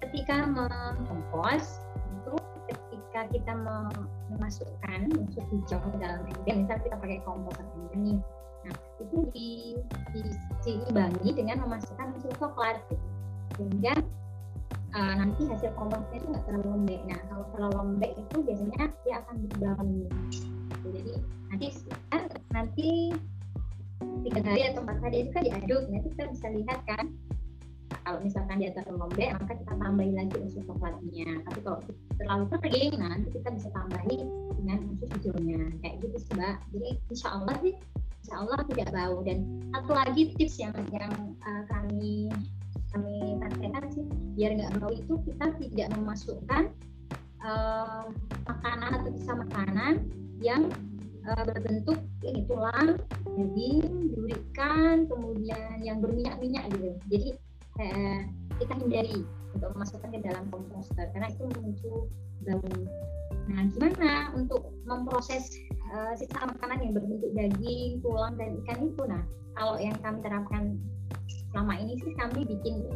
[0.00, 2.34] ketika mengkompos itu
[2.72, 3.52] ketika kita
[4.32, 7.56] memasukkan unsur hijau ke dalam ember misal kita pakai kompos
[7.92, 8.18] nih.
[8.62, 9.50] Nah itu di,
[10.64, 13.04] diimbangi dengan memasukkan unsur coklat gitu.
[13.60, 13.92] sehingga
[14.92, 17.00] uh, nanti hasil komposnya itu nggak terlalu lembek.
[17.08, 20.16] Nah kalau terlalu lembek itu biasanya dia akan berubah gitu.
[20.82, 21.14] jadi
[21.52, 21.66] nanti
[22.10, 22.88] kan nanti
[24.26, 25.82] tiga hari atau empat hari itu kan diaduk.
[25.88, 27.06] Nanti kita bisa lihat kan
[28.02, 31.78] kalau misalkan dia terlalu lembek maka kita tambahin lagi unsur coklatnya tapi kalau
[32.16, 34.20] terlalu kering nah nanti kita bisa tambahin
[34.60, 35.60] dengan unsur hijaunya.
[35.80, 36.56] Kayak gitu sih mbak.
[36.72, 37.74] Jadi insya Allah sih
[38.22, 39.16] insya Allah tidak bau.
[39.24, 39.38] Dan
[39.72, 42.28] satu lagi tips yang yang uh, kami
[42.92, 44.04] kami praktekkan sih
[44.36, 46.62] biar nggak bau itu kita tidak memasukkan
[47.44, 48.08] uh,
[48.48, 50.06] makanan atau sisa makanan
[50.44, 50.68] yang
[51.26, 52.98] uh, berbentuk ini tulang,
[53.34, 56.90] daging, durikan, kemudian yang berminyak-minyak gitu.
[57.10, 57.28] Jadi
[57.82, 58.20] eh,
[58.62, 59.26] kita hindari
[59.58, 61.92] untuk memasukkan ke dalam komposter karena itu memicu
[62.46, 62.70] bau.
[63.50, 65.50] Nah, gimana untuk memproses
[65.90, 69.02] uh, sisa makanan yang berbentuk daging, tulang dan ikan itu?
[69.02, 69.22] Nah,
[69.58, 70.78] kalau yang kami terapkan
[71.52, 72.88] selama ini sih kami bikin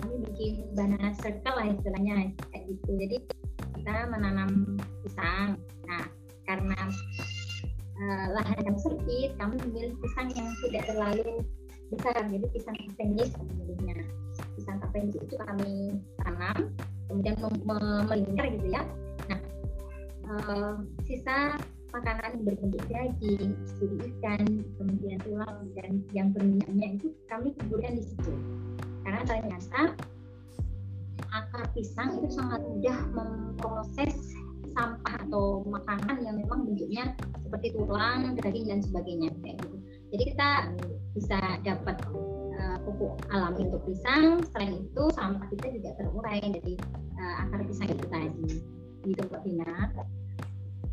[0.00, 2.90] kami bikin banana circle lah istilahnya kayak gitu.
[2.96, 3.16] Jadi
[3.80, 5.60] kita menanam pisang.
[5.84, 6.04] Nah,
[6.48, 6.80] karena
[8.00, 11.44] uh, lahan yang sempit, kami memilih pisang yang tidak terlalu
[11.90, 14.06] besar jadi pisang kapenjis sebenarnya
[14.54, 16.70] pisang kapenjis itu kami tanam
[17.10, 17.34] kemudian
[18.06, 18.82] melingkar gitu ya
[19.26, 19.40] nah
[20.30, 20.72] uh,
[21.04, 21.58] sisa
[21.90, 24.42] makanan yang berbentuk daging, studi ikan,
[24.78, 28.32] kemudian tulang dan yang berminyaknya itu kami kuburkan di situ.
[29.02, 29.80] Karena ternyata
[31.30, 34.34] akar pisang itu sangat mudah memproses
[34.70, 39.68] sampah atau makanan yang memang bentuknya seperti tulang, daging dan sebagainya gitu.
[40.10, 40.50] Jadi kita
[41.14, 41.96] bisa dapat
[42.54, 44.42] uh, pupuk alami untuk pisang.
[44.54, 46.74] Selain itu sampah kita juga terurai dari
[47.18, 48.46] uh, akar pisang itu tadi.
[49.06, 49.74] Gitu Mbak Bina.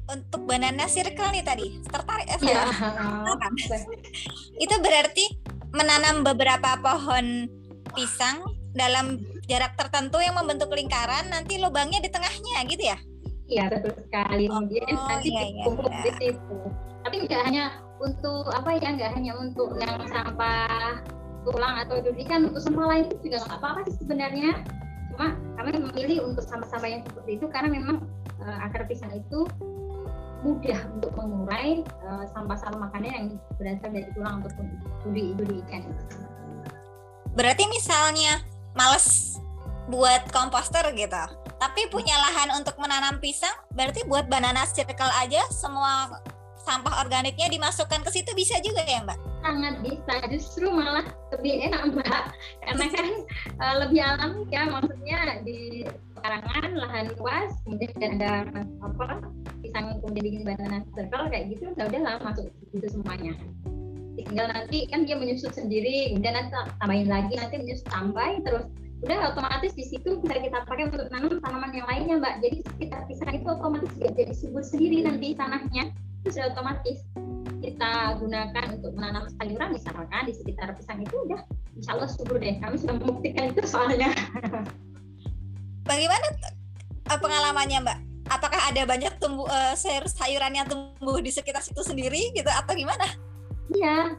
[0.08, 2.38] Untuk banana circle nih tadi, tertarik ya?
[2.40, 2.64] ya.
[4.64, 5.26] itu berarti
[5.76, 7.52] menanam beberapa pohon
[7.92, 8.40] pisang
[8.72, 9.20] dalam
[9.52, 12.98] jarak tertentu yang membentuk lingkaran, nanti lubangnya di tengahnya gitu ya?
[13.48, 14.48] Iya betul sekali.
[14.52, 15.66] Oh, nanti iya, iya, iya.
[16.04, 16.58] di situ.
[17.04, 21.02] Tapi nggak hanya untuk apa ya nggak hanya untuk yang sampah
[21.48, 24.50] tulang atau kan untuk sampah lain itu juga nggak apa-apa sih sebenarnya
[25.16, 27.98] cuma kami memilih untuk sampah-sampah yang seperti itu karena memang
[28.44, 29.48] uh, akar pisang itu
[30.48, 33.28] mudah untuk mengurai uh, sampah-sampah makanan yang
[33.60, 34.66] berasal dari tulang ataupun
[35.04, 35.84] duri-duri ikan.
[37.36, 38.40] Berarti misalnya
[38.72, 39.36] males
[39.92, 41.24] buat komposter gitu,
[41.60, 46.22] tapi punya lahan untuk menanam pisang, berarti buat banana circle aja semua
[46.60, 49.20] sampah organiknya dimasukkan ke situ bisa juga ya Mbak?
[49.40, 52.24] Sangat bisa, justru malah lebih enak Mbak,
[52.68, 53.08] karena kan
[53.64, 55.88] uh, lebih alami ya, maksudnya di
[56.20, 58.44] pekarangan lahan luas, kemudian ada
[58.84, 59.08] apa
[59.78, 63.34] pisang kemudian bikin banana circle kayak gitu, udah udah lah masuk itu semuanya.
[64.18, 68.66] Tinggal nanti kan dia menyusut sendiri, kemudian nanti tambahin lagi, nanti menyusut tambah terus.
[69.06, 72.42] Udah otomatis di situ bisa kita pakai untuk menanam tanaman yang lainnya mbak.
[72.42, 75.94] Jadi sekitar pisang itu otomatis jadi subur sendiri nanti tanahnya.
[76.26, 77.06] Itu sudah otomatis
[77.62, 81.46] kita gunakan untuk menanam sayuran misalkan di sekitar pisang itu udah
[81.78, 82.58] insya Allah subur deh.
[82.58, 84.10] Kami sudah membuktikan itu soalnya.
[85.86, 86.26] Bagaimana
[87.06, 92.32] pengalamannya mbak apakah ada banyak tumbuh uh, sayur sayuran yang tumbuh di sekitar situ sendiri
[92.36, 93.06] gitu atau gimana?
[93.72, 94.16] Iya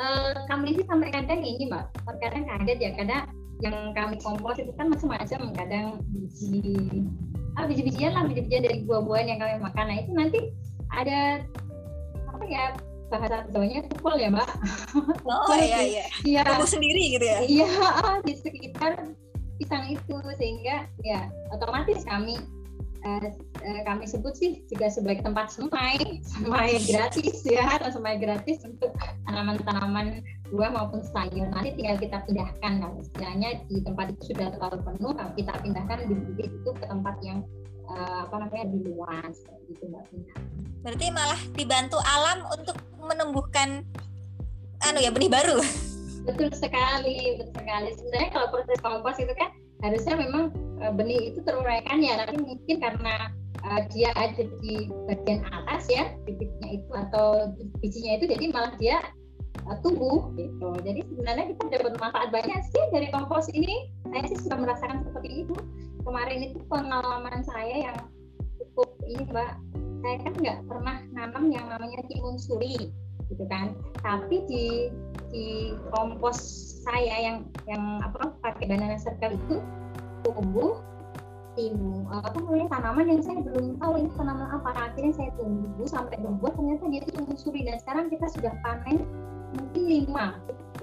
[0.00, 1.88] uh, kami sih sampai kadang ini mbak.
[2.20, 3.24] Kadang kaget ya kadang
[3.64, 7.08] yang kami kompos itu kan macam-macam kadang biji
[7.56, 9.84] ah biji-bijian lah biji-bijian dari buah-buahan yang kami makan.
[9.88, 10.40] Nah itu nanti
[10.92, 11.40] ada
[12.28, 12.64] apa ya
[13.06, 14.48] bahasa Jawanya pukul ya mbak.
[15.26, 16.04] Oh iya iya.
[16.22, 16.42] iya.
[16.62, 17.38] Sendiri gitu ya?
[17.42, 17.70] Iya
[18.26, 18.92] di sekitar
[19.56, 22.36] pisang itu sehingga ya otomatis kami
[23.04, 23.28] uh,
[23.84, 28.94] kami sebut sih juga sebagai tempat semai semai gratis ya atau semai gratis untuk
[29.28, 34.78] tanaman-tanaman buah maupun sayur nanti tinggal kita pindahkan kalau istilahnya di tempat itu sudah terlalu
[34.86, 37.42] penuh kita pindahkan di bibit itu ke tempat yang
[37.90, 40.34] uh, apa namanya di luar seperti itu mbak Pina.
[40.86, 43.82] Berarti malah dibantu alam untuk menumbuhkan
[44.86, 45.58] anu ya benih baru.
[46.26, 47.88] Betul sekali, betul sekali.
[47.94, 49.50] Sebenarnya kalau proses kompos itu kan
[49.82, 50.50] harusnya memang
[50.82, 53.30] uh, benih itu teruraikan ya, tapi mungkin karena
[53.64, 59.00] uh, dia ada di bagian atas ya bibitnya itu atau bijinya itu jadi malah dia
[59.66, 60.68] uh, tumbuh gitu.
[60.84, 63.90] Jadi sebenarnya kita dapat manfaat banyak sih dari kompos ini.
[64.12, 65.54] Saya sih sudah merasakan seperti itu.
[66.06, 67.98] Kemarin itu pengalaman saya yang
[68.60, 69.58] cukup ini mbak.
[70.04, 72.94] Saya kan nggak pernah nanam yang namanya timun suri
[73.26, 73.74] gitu kan.
[74.04, 74.66] Tapi di
[75.34, 76.38] di kompos
[76.86, 77.36] saya yang
[77.66, 79.58] yang apa pakai banana circle itu
[80.26, 80.82] tumbuh
[81.56, 84.68] timun apa namanya tanaman yang saya belum tahu ini tanaman apa.
[84.76, 89.06] Akhirnya saya tunggu sampai berbuah ternyata dia itu tumbuh suri dan sekarang kita sudah panen
[89.56, 90.36] mungkin lima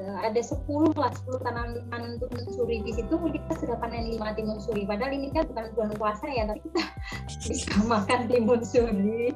[0.04, 4.84] ada sepuluh lah sepuluh tanaman timun suri di situ kita sudah panen lima timun suri
[4.90, 6.84] padahal ini kan bukan bulan puasa ya tapi kita
[7.54, 9.30] bisa makan timun suri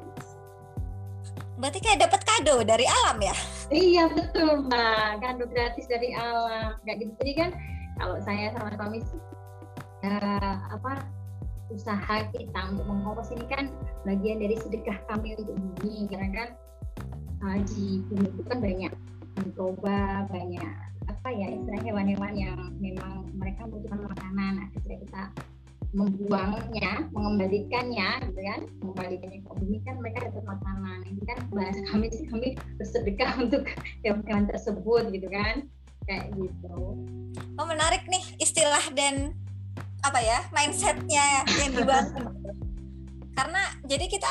[1.58, 3.34] berarti kayak dapat kado dari alam ya?
[3.68, 5.18] Iya betul mbak.
[5.18, 6.78] Kado gratis dari alam.
[6.86, 7.12] Kayak gitu.
[7.18, 7.50] Jadi kan
[7.98, 9.02] kalau saya sama suami
[10.04, 11.02] uh, apa
[11.68, 13.68] usaha kita untuk mengkompos ini kan
[14.08, 16.48] bagian dari sedekah kami untuk bumi karena kan
[17.44, 18.92] uh, di bumi itu kan banyak
[19.38, 20.74] mencoba banyak
[21.08, 25.22] apa ya istilah hewan-hewan yang memang mereka membutuhkan makanan nah ketika kita
[25.96, 30.98] membuangnya, mengembalikannya, gitu kan, mengembalikannya ke bumi kan mereka dapat makanan.
[31.08, 33.64] Ini kan bahasa kami sih kami bersedekah untuk
[34.04, 35.64] hewan-hewan tersebut, gitu kan,
[36.04, 36.76] kayak gitu.
[37.56, 39.32] Oh menarik nih istilah dan
[40.02, 42.30] apa ya mindsetnya yang dibangun.
[43.34, 44.30] karena jadi kita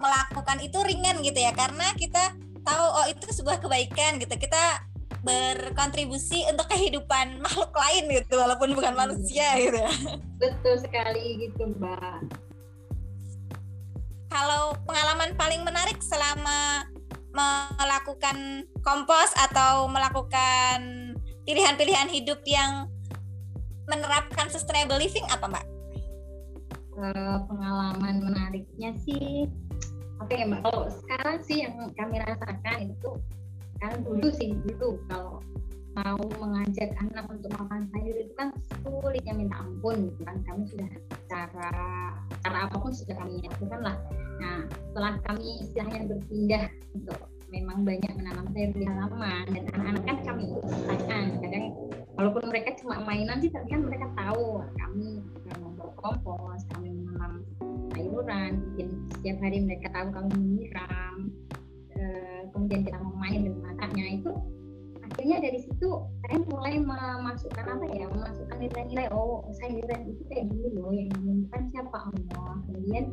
[0.00, 2.32] melakukan itu ringan gitu ya, karena kita
[2.64, 4.32] tahu oh itu sebuah kebaikan gitu.
[4.40, 4.80] Kita
[5.22, 9.80] berkontribusi untuk kehidupan makhluk lain gitu walaupun bukan manusia gitu.
[10.40, 12.26] Betul sekali gitu mbak.
[14.32, 16.88] Kalau pengalaman paling menarik selama
[17.76, 21.12] melakukan kompos atau melakukan
[21.44, 22.88] pilihan-pilihan hidup yang
[23.90, 25.66] menerapkan sustainable living apa mbak?
[26.92, 29.48] Uh, pengalaman menariknya sih
[30.20, 33.10] Oke okay, mbak, kalau sekarang sih yang kami rasakan itu
[33.82, 35.42] kan dulu sih dulu kalau
[35.92, 38.48] mau mengajak anak untuk makan sayur itu kan
[38.80, 40.88] sulitnya minta ampun gitu kan kami sudah
[41.28, 41.72] cara
[42.40, 43.96] cara apa pun sudah kami lakukan lah
[44.40, 46.64] nah setelah kami istilahnya berpindah
[46.96, 47.18] untuk
[47.52, 51.66] memang banyak menanam sayur di halaman dan anak-anak kan kami usahakan kadang
[52.22, 55.18] walaupun mereka cuma mainan sih tapi kan mereka tahu kami
[55.58, 57.42] membuat kompos kami menanam
[57.90, 58.62] sayuran.
[58.70, 61.14] Bikin setiap hari mereka tahu kami menyiram
[61.98, 62.02] e,
[62.54, 64.04] kemudian kita memain dengan matanya.
[64.22, 64.30] Itu
[65.02, 65.88] akhirnya dari situ
[66.22, 71.74] saya mulai memasukkan apa ya memasukkan nilai-nilai oh sayuran itu kayak gini loh yang diinginkan
[71.74, 72.06] siapa?
[72.06, 73.04] Allah kemudian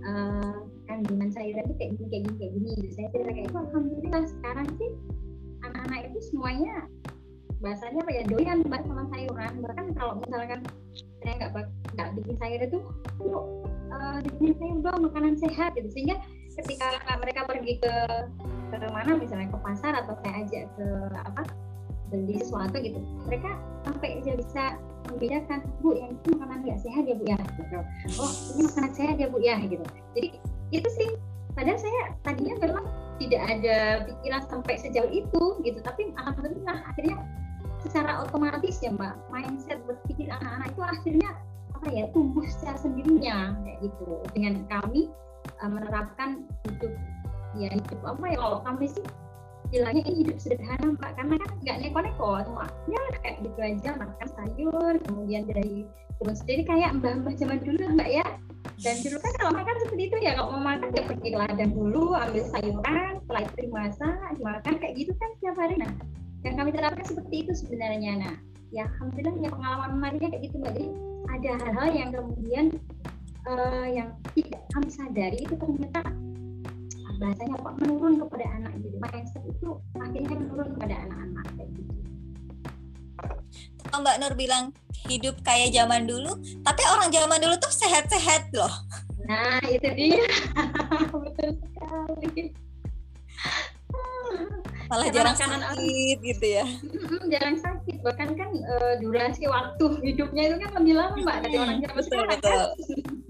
[0.00, 2.70] uh, kandungan sayuran itu kayak gini kayak gini kayak gini.
[2.72, 2.88] Gitu.
[2.96, 4.90] saya cerita kayak itu alhamdulillah sekarang sih
[5.60, 6.88] anak-anak itu semuanya
[7.66, 8.22] bahasanya apa ya?
[8.30, 9.52] Doyan banget sama sayuran.
[9.66, 10.60] Bahkan kalau misalkan
[11.26, 11.50] saya nggak
[11.98, 12.78] nggak bikin sayur itu
[13.26, 13.44] yuk
[13.90, 15.88] uh, bikin sayur dong makanan sehat gitu.
[15.90, 16.22] Sehingga
[16.62, 16.86] ketika
[17.18, 17.94] mereka pergi ke
[18.70, 21.42] ke mana misalnya ke pasar atau saya ajak ke apa
[22.06, 24.64] beli sesuatu gitu mereka sampai aja bisa
[25.10, 27.38] membedakan bu yang itu makanan nggak sehat ya bu ya?
[27.38, 27.78] Gitu.
[28.22, 29.56] oh ini makanan sehat ya bu ya?
[29.58, 29.84] Gitu.
[30.14, 30.28] Jadi
[30.70, 31.10] itu sih.
[31.56, 32.84] Padahal saya tadinya memang
[33.16, 37.16] tidak ada pikiran sampai sejauh itu gitu tapi alhamdulillah akhirnya
[37.86, 39.14] secara otomatis ya mbak.
[39.30, 41.30] Mindset berpikir anak-anak itu akhirnya
[41.72, 44.08] apa ya tumbuh secara sendirinya kayak gitu.
[44.34, 45.08] Dengan kami
[45.62, 46.92] uh, menerapkan hidup
[47.56, 49.04] ya hidup apa ya kalau kami sih
[49.70, 51.10] istilahnya ini hidup sederhana mbak.
[51.14, 53.90] Karena kan nggak neko-neko semua ya kayak gitu aja.
[53.96, 58.26] Makan sayur kemudian dari kebun sendiri kayak mbah-mbah zaman dulu mbak ya.
[58.76, 61.72] Dan dulu kan kalau makan seperti itu ya kalau mau makan ya pergi ke ladang
[61.72, 65.74] dulu ambil sayuran setelah itu dimasak dimakan kayak gitu kan setiap hari.
[65.80, 65.92] Nah
[66.46, 68.34] yang kami terapkan seperti itu sebenarnya nah
[68.70, 70.88] ya alhamdulillah punya pengalaman menariknya kayak gitu mbak jadi
[71.26, 72.64] ada hal-hal yang kemudian
[73.50, 76.00] uh, yang tidak kami sadari itu ternyata
[77.16, 81.92] bahasanya kok menurun kepada anak gitu mindset itu akhirnya menurun kepada anak-anak kayak gitu.
[83.94, 84.64] Oh, Mbak Nur bilang
[85.08, 88.74] hidup kayak zaman dulu, tapi orang zaman dulu tuh sehat-sehat loh.
[89.24, 90.28] Nah, itu dia.
[91.24, 92.52] Betul sekali.
[94.86, 96.66] Malah jarang sakit gitu ya.
[97.32, 101.78] jarang sakit, bahkan kan uh, durasi waktu hidupnya itu kan lebih lama Mbak dari orang
[101.82, 102.30] zaman sekarang.
[102.38, 102.62] Betul.
[102.70, 103.26] Kan?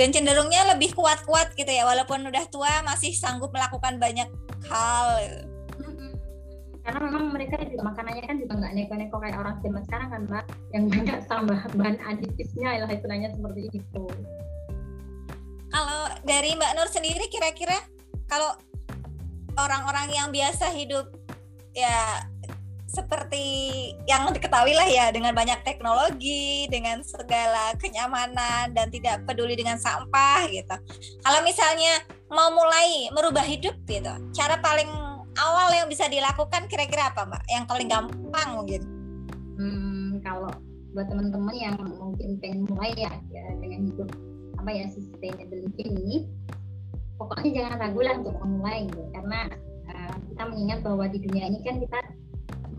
[0.00, 4.28] dan cenderungnya lebih kuat-kuat gitu ya walaupun udah tua masih sanggup melakukan banyak
[4.70, 5.18] hal
[6.80, 10.44] karena memang mereka juga makanannya kan juga nggak neko-neko kayak orang zaman sekarang kan mbak
[10.72, 14.04] yang banyak tambahan bahan aditifnya lah istilahnya seperti itu
[15.70, 17.76] kalau dari mbak Nur sendiri kira-kira
[18.26, 18.56] kalau
[19.58, 21.10] orang-orang yang biasa hidup
[21.74, 22.26] ya
[22.90, 23.46] seperti
[24.10, 30.50] yang diketahui lah ya dengan banyak teknologi, dengan segala kenyamanan dan tidak peduli dengan sampah
[30.50, 30.74] gitu.
[31.22, 34.90] Kalau misalnya mau mulai merubah hidup gitu, cara paling
[35.38, 37.42] awal yang bisa dilakukan kira-kira apa mbak?
[37.46, 38.82] Yang paling gampang mungkin?
[39.54, 40.50] Hmm, kalau
[40.90, 44.10] buat teman-teman yang mungkin pengen mulai ya, ya dengan hidup
[44.58, 46.16] apa ya sustainable living ini,
[47.20, 49.40] pokoknya jangan ragu lah untuk memulai gitu, karena
[49.92, 52.00] uh, kita mengingat bahwa di dunia ini kan kita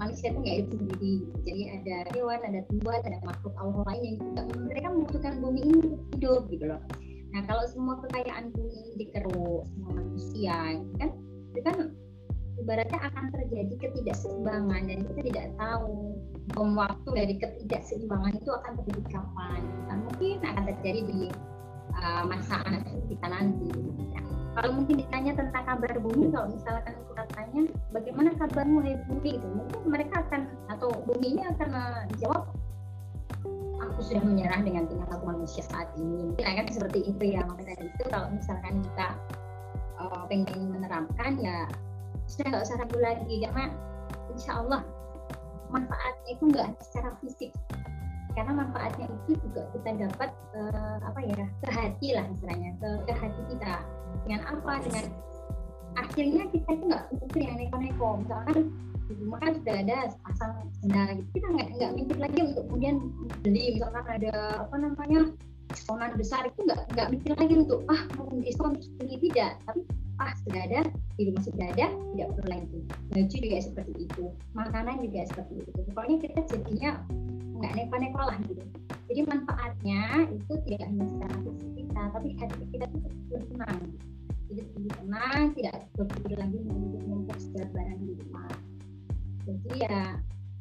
[0.02, 1.16] manusia itu nggak hidup sendiri.
[1.46, 5.74] Jadi ada hewan ada tumbuhan ada makhluk Allah lain yang juga mereka membutuhkan bumi ini
[5.86, 6.82] untuk hidup gitu loh.
[7.32, 11.10] Nah kalau semua kekayaan bumi ini dikeruk semua manusia gitu kan
[11.54, 11.78] itu kan
[12.58, 16.18] ibaratnya akan terjadi ketidakseimbangan dan kita tidak tahu
[16.58, 19.62] bom waktu dari ketidakseimbangan itu akan terjadi kapan.
[19.86, 21.22] Dan mungkin akan terjadi di
[21.98, 23.72] uh, masa anak kita nanti
[24.16, 24.24] nah,
[24.60, 27.62] kalau mungkin ditanya tentang kabar bumi kalau misalkan kita tanya
[27.92, 32.44] bagaimana kabarmu hai bumi itu mungkin mereka akan atau bumi ini akan menjawab
[33.82, 36.32] aku sudah menyerah dengan tingkah laku manusia saat ini.
[36.32, 37.42] Mungkin akan seperti itu ya.
[37.44, 39.08] Makanya dari itu kalau misalkan kita
[40.00, 41.66] uh, pengen menerapkan ya
[42.30, 43.36] sudah nggak usah ragu lagi.
[43.46, 43.66] Karena
[44.32, 44.82] insya Allah
[45.70, 47.52] manfaatnya itu nggak secara fisik
[48.36, 53.14] karena manfaatnya itu juga kita dapat uh, apa ya ke hati lah istilahnya ke, ke
[53.16, 53.74] hati kita.
[54.28, 54.72] Dengan apa?
[54.84, 55.06] Dengan
[56.00, 58.08] akhirnya kita itu nggak mikir yang neko-neko.
[58.24, 58.58] Misalkan
[59.12, 62.96] di rumah kan sudah ada pasang sendal gitu kita nggak nggak mikir lagi untuk kemudian
[63.44, 63.64] beli.
[63.76, 65.22] Misalkan ada apa namanya
[65.72, 69.16] diskonan besar itu nggak nggak mikir lagi untuk ah mau diskon beli.
[69.20, 69.52] Tidak.
[69.68, 69.82] Tapi
[70.22, 70.80] ah sudah ada
[71.18, 72.80] di rumah sudah ada tidak perlu lagi.
[73.12, 74.24] Baju juga seperti itu
[74.56, 75.80] makanan juga seperti itu.
[75.92, 76.92] Pokoknya kita jadinya
[77.62, 78.64] nggak neko-neko lah gitu.
[79.12, 80.02] Jadi manfaatnya
[80.34, 83.80] itu tidak hanya secara fisik kita tapi hati kita itu lebih tenang.
[84.50, 88.52] Jadi lebih tenang tidak berpikir lagi untuk menumpuk segala barang di rumah.
[89.46, 90.00] Jadi ya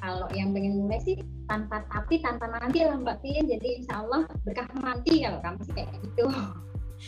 [0.01, 4.25] kalau yang pengen mulai sih tanpa tapi tanpa nanti lah Mbak Pin jadi insya Allah
[4.45, 6.25] berkah nanti kalau kamu sih kayak gitu.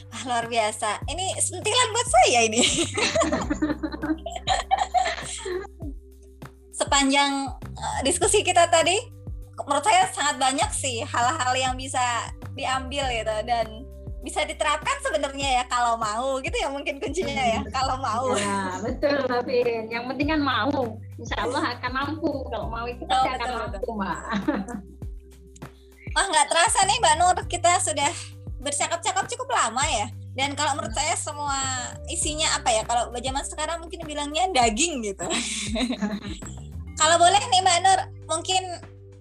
[0.10, 1.06] Wah, luar biasa.
[1.06, 2.66] Ini sentilan buat saya ini.
[6.80, 8.98] Sepanjang uh, diskusi kita tadi,
[9.62, 12.02] menurut saya sangat banyak sih hal-hal yang bisa
[12.58, 13.86] diambil gitu dan
[14.24, 18.32] bisa diterapkan sebenarnya ya kalau mau gitu ya mungkin kuncinya ya kalau mau.
[18.40, 20.96] Ya betul tapi yang penting kan mau.
[21.20, 22.32] Insya Allah akan mampu.
[22.48, 24.20] Kalau mau itu pasti oh, akan betul, mampu mbak.
[26.16, 28.12] Wah nggak terasa nih mbak Nur kita sudah
[28.64, 30.08] bercakap-cakap cukup lama ya.
[30.34, 31.60] Dan kalau menurut saya semua
[32.08, 32.88] isinya apa ya?
[32.88, 35.28] Kalau zaman sekarang mungkin bilangnya daging gitu.
[37.00, 38.00] Kalau boleh nih mbak Nur
[38.32, 38.64] mungkin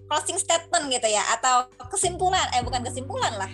[0.07, 3.51] closing statement gitu ya atau kesimpulan eh bukan kesimpulan lah.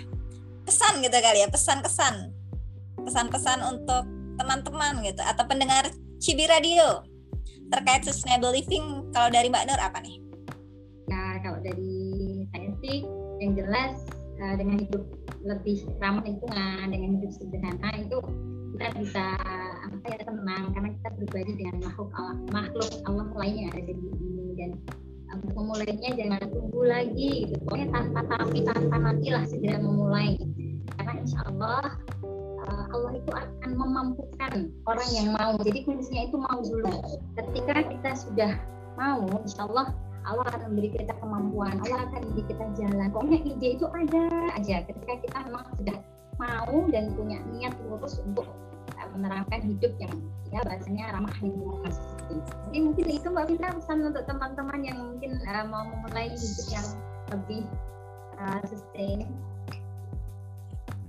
[0.66, 2.34] Pesan gitu kali ya pesan-kesan.
[3.00, 4.04] Pesan-pesan untuk
[4.40, 5.88] teman-teman gitu atau pendengar
[6.20, 7.04] Cibi Radio.
[7.70, 10.18] Terkait sustainable living kalau dari Mbak Nur apa nih?
[11.10, 11.94] Nah kalau dari
[12.50, 13.06] saya sih
[13.40, 13.98] yang jelas
[14.42, 15.04] uh, dengan hidup
[15.46, 18.18] lebih ramah lingkungan dengan hidup sederhana itu
[18.76, 19.26] kita bisa
[19.86, 20.64] apa ya tenang.
[20.74, 24.72] Karena kita berbagi dengan makhluk Allah, makhluk Allah lainnya ada di bumi dan
[25.34, 27.62] untuk memulainya jangan tunggu lagi gitu.
[27.66, 30.38] pokoknya tanpa tapi tanpa nantilah segera memulai.
[30.98, 31.96] Karena insya Allah
[32.66, 34.54] uh, Allah itu akan memampukan
[34.90, 35.54] orang yang mau.
[35.62, 36.96] Jadi kuncinya itu mau dulu.
[37.38, 38.52] Ketika kita sudah
[38.98, 39.94] mau insya Allah
[40.28, 41.80] Allah akan memberi kita kemampuan.
[41.88, 43.08] Allah akan memberi kita jalan.
[43.10, 44.24] Pokoknya ide itu ada
[44.58, 44.76] aja.
[44.86, 45.98] Ketika kita memang sudah
[46.40, 48.48] mau dan punya niat lurus untuk
[49.20, 50.14] menerapkan hidup yang
[50.50, 51.94] ya bahasanya ramah lingkungan
[52.70, 56.88] jadi mungkin itu Mbak Vina pesan untuk teman-teman yang mungkin uh, mau memulai hidup yang
[57.30, 57.64] lebih
[58.40, 59.28] uh, sustain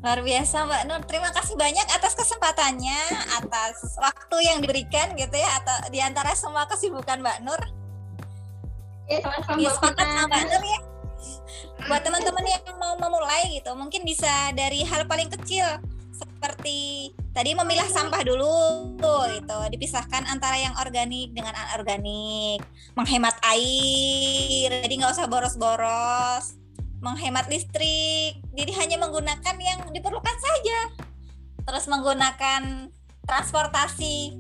[0.00, 3.00] Luar biasa Mbak Nur, terima kasih banyak atas kesempatannya,
[3.36, 7.60] atas waktu yang diberikan gitu ya, atau di antara semua kesibukan Mbak Nur.
[9.12, 10.80] Ya, sama-sama ya, Mbak, Mbak Nur ya.
[11.84, 15.68] Buat teman-teman yang mau memulai gitu, mungkin bisa dari hal paling kecil,
[16.40, 22.64] seperti tadi memilah sampah dulu tuh itu dipisahkan antara yang organik dengan anorganik.
[22.96, 26.56] Menghemat air jadi nggak usah boros-boros.
[27.04, 30.96] Menghemat listrik jadi hanya menggunakan yang diperlukan saja.
[31.60, 32.88] Terus menggunakan
[33.28, 34.32] transportasi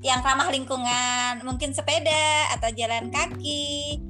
[0.00, 4.00] yang ramah lingkungan mungkin sepeda atau jalan kaki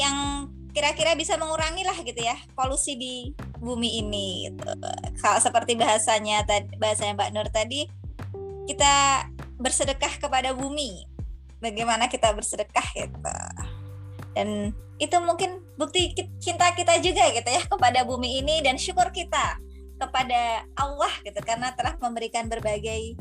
[0.00, 3.14] yang kira-kira bisa mengurangi lah gitu ya polusi di
[3.58, 4.70] bumi ini gitu.
[5.20, 7.86] Kalau seperti bahasanya tadi bahasanya Mbak Nur tadi
[8.70, 9.26] kita
[9.58, 11.04] bersedekah kepada bumi.
[11.60, 13.36] Bagaimana kita bersedekah gitu.
[14.32, 19.60] Dan itu mungkin bukti cinta kita juga gitu ya kepada bumi ini dan syukur kita
[20.00, 23.16] kepada Allah gitu karena telah memberikan berbagai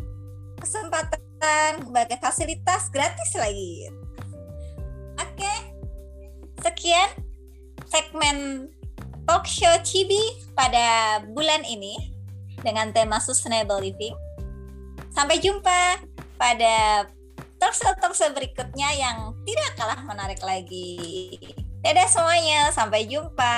[0.59, 3.91] kesempatan, berbagai fasilitas gratis lagi.
[5.19, 5.53] Oke.
[6.59, 7.28] Sekian
[7.87, 8.67] segmen
[9.29, 10.19] talk show Cibi
[10.57, 12.11] pada bulan ini
[12.59, 14.17] dengan tema sustainable living.
[15.13, 16.01] Sampai jumpa
[16.35, 17.05] pada
[17.61, 21.37] talk show talk show berikutnya yang tidak kalah menarik lagi.
[21.79, 23.55] Dadah semuanya, sampai jumpa.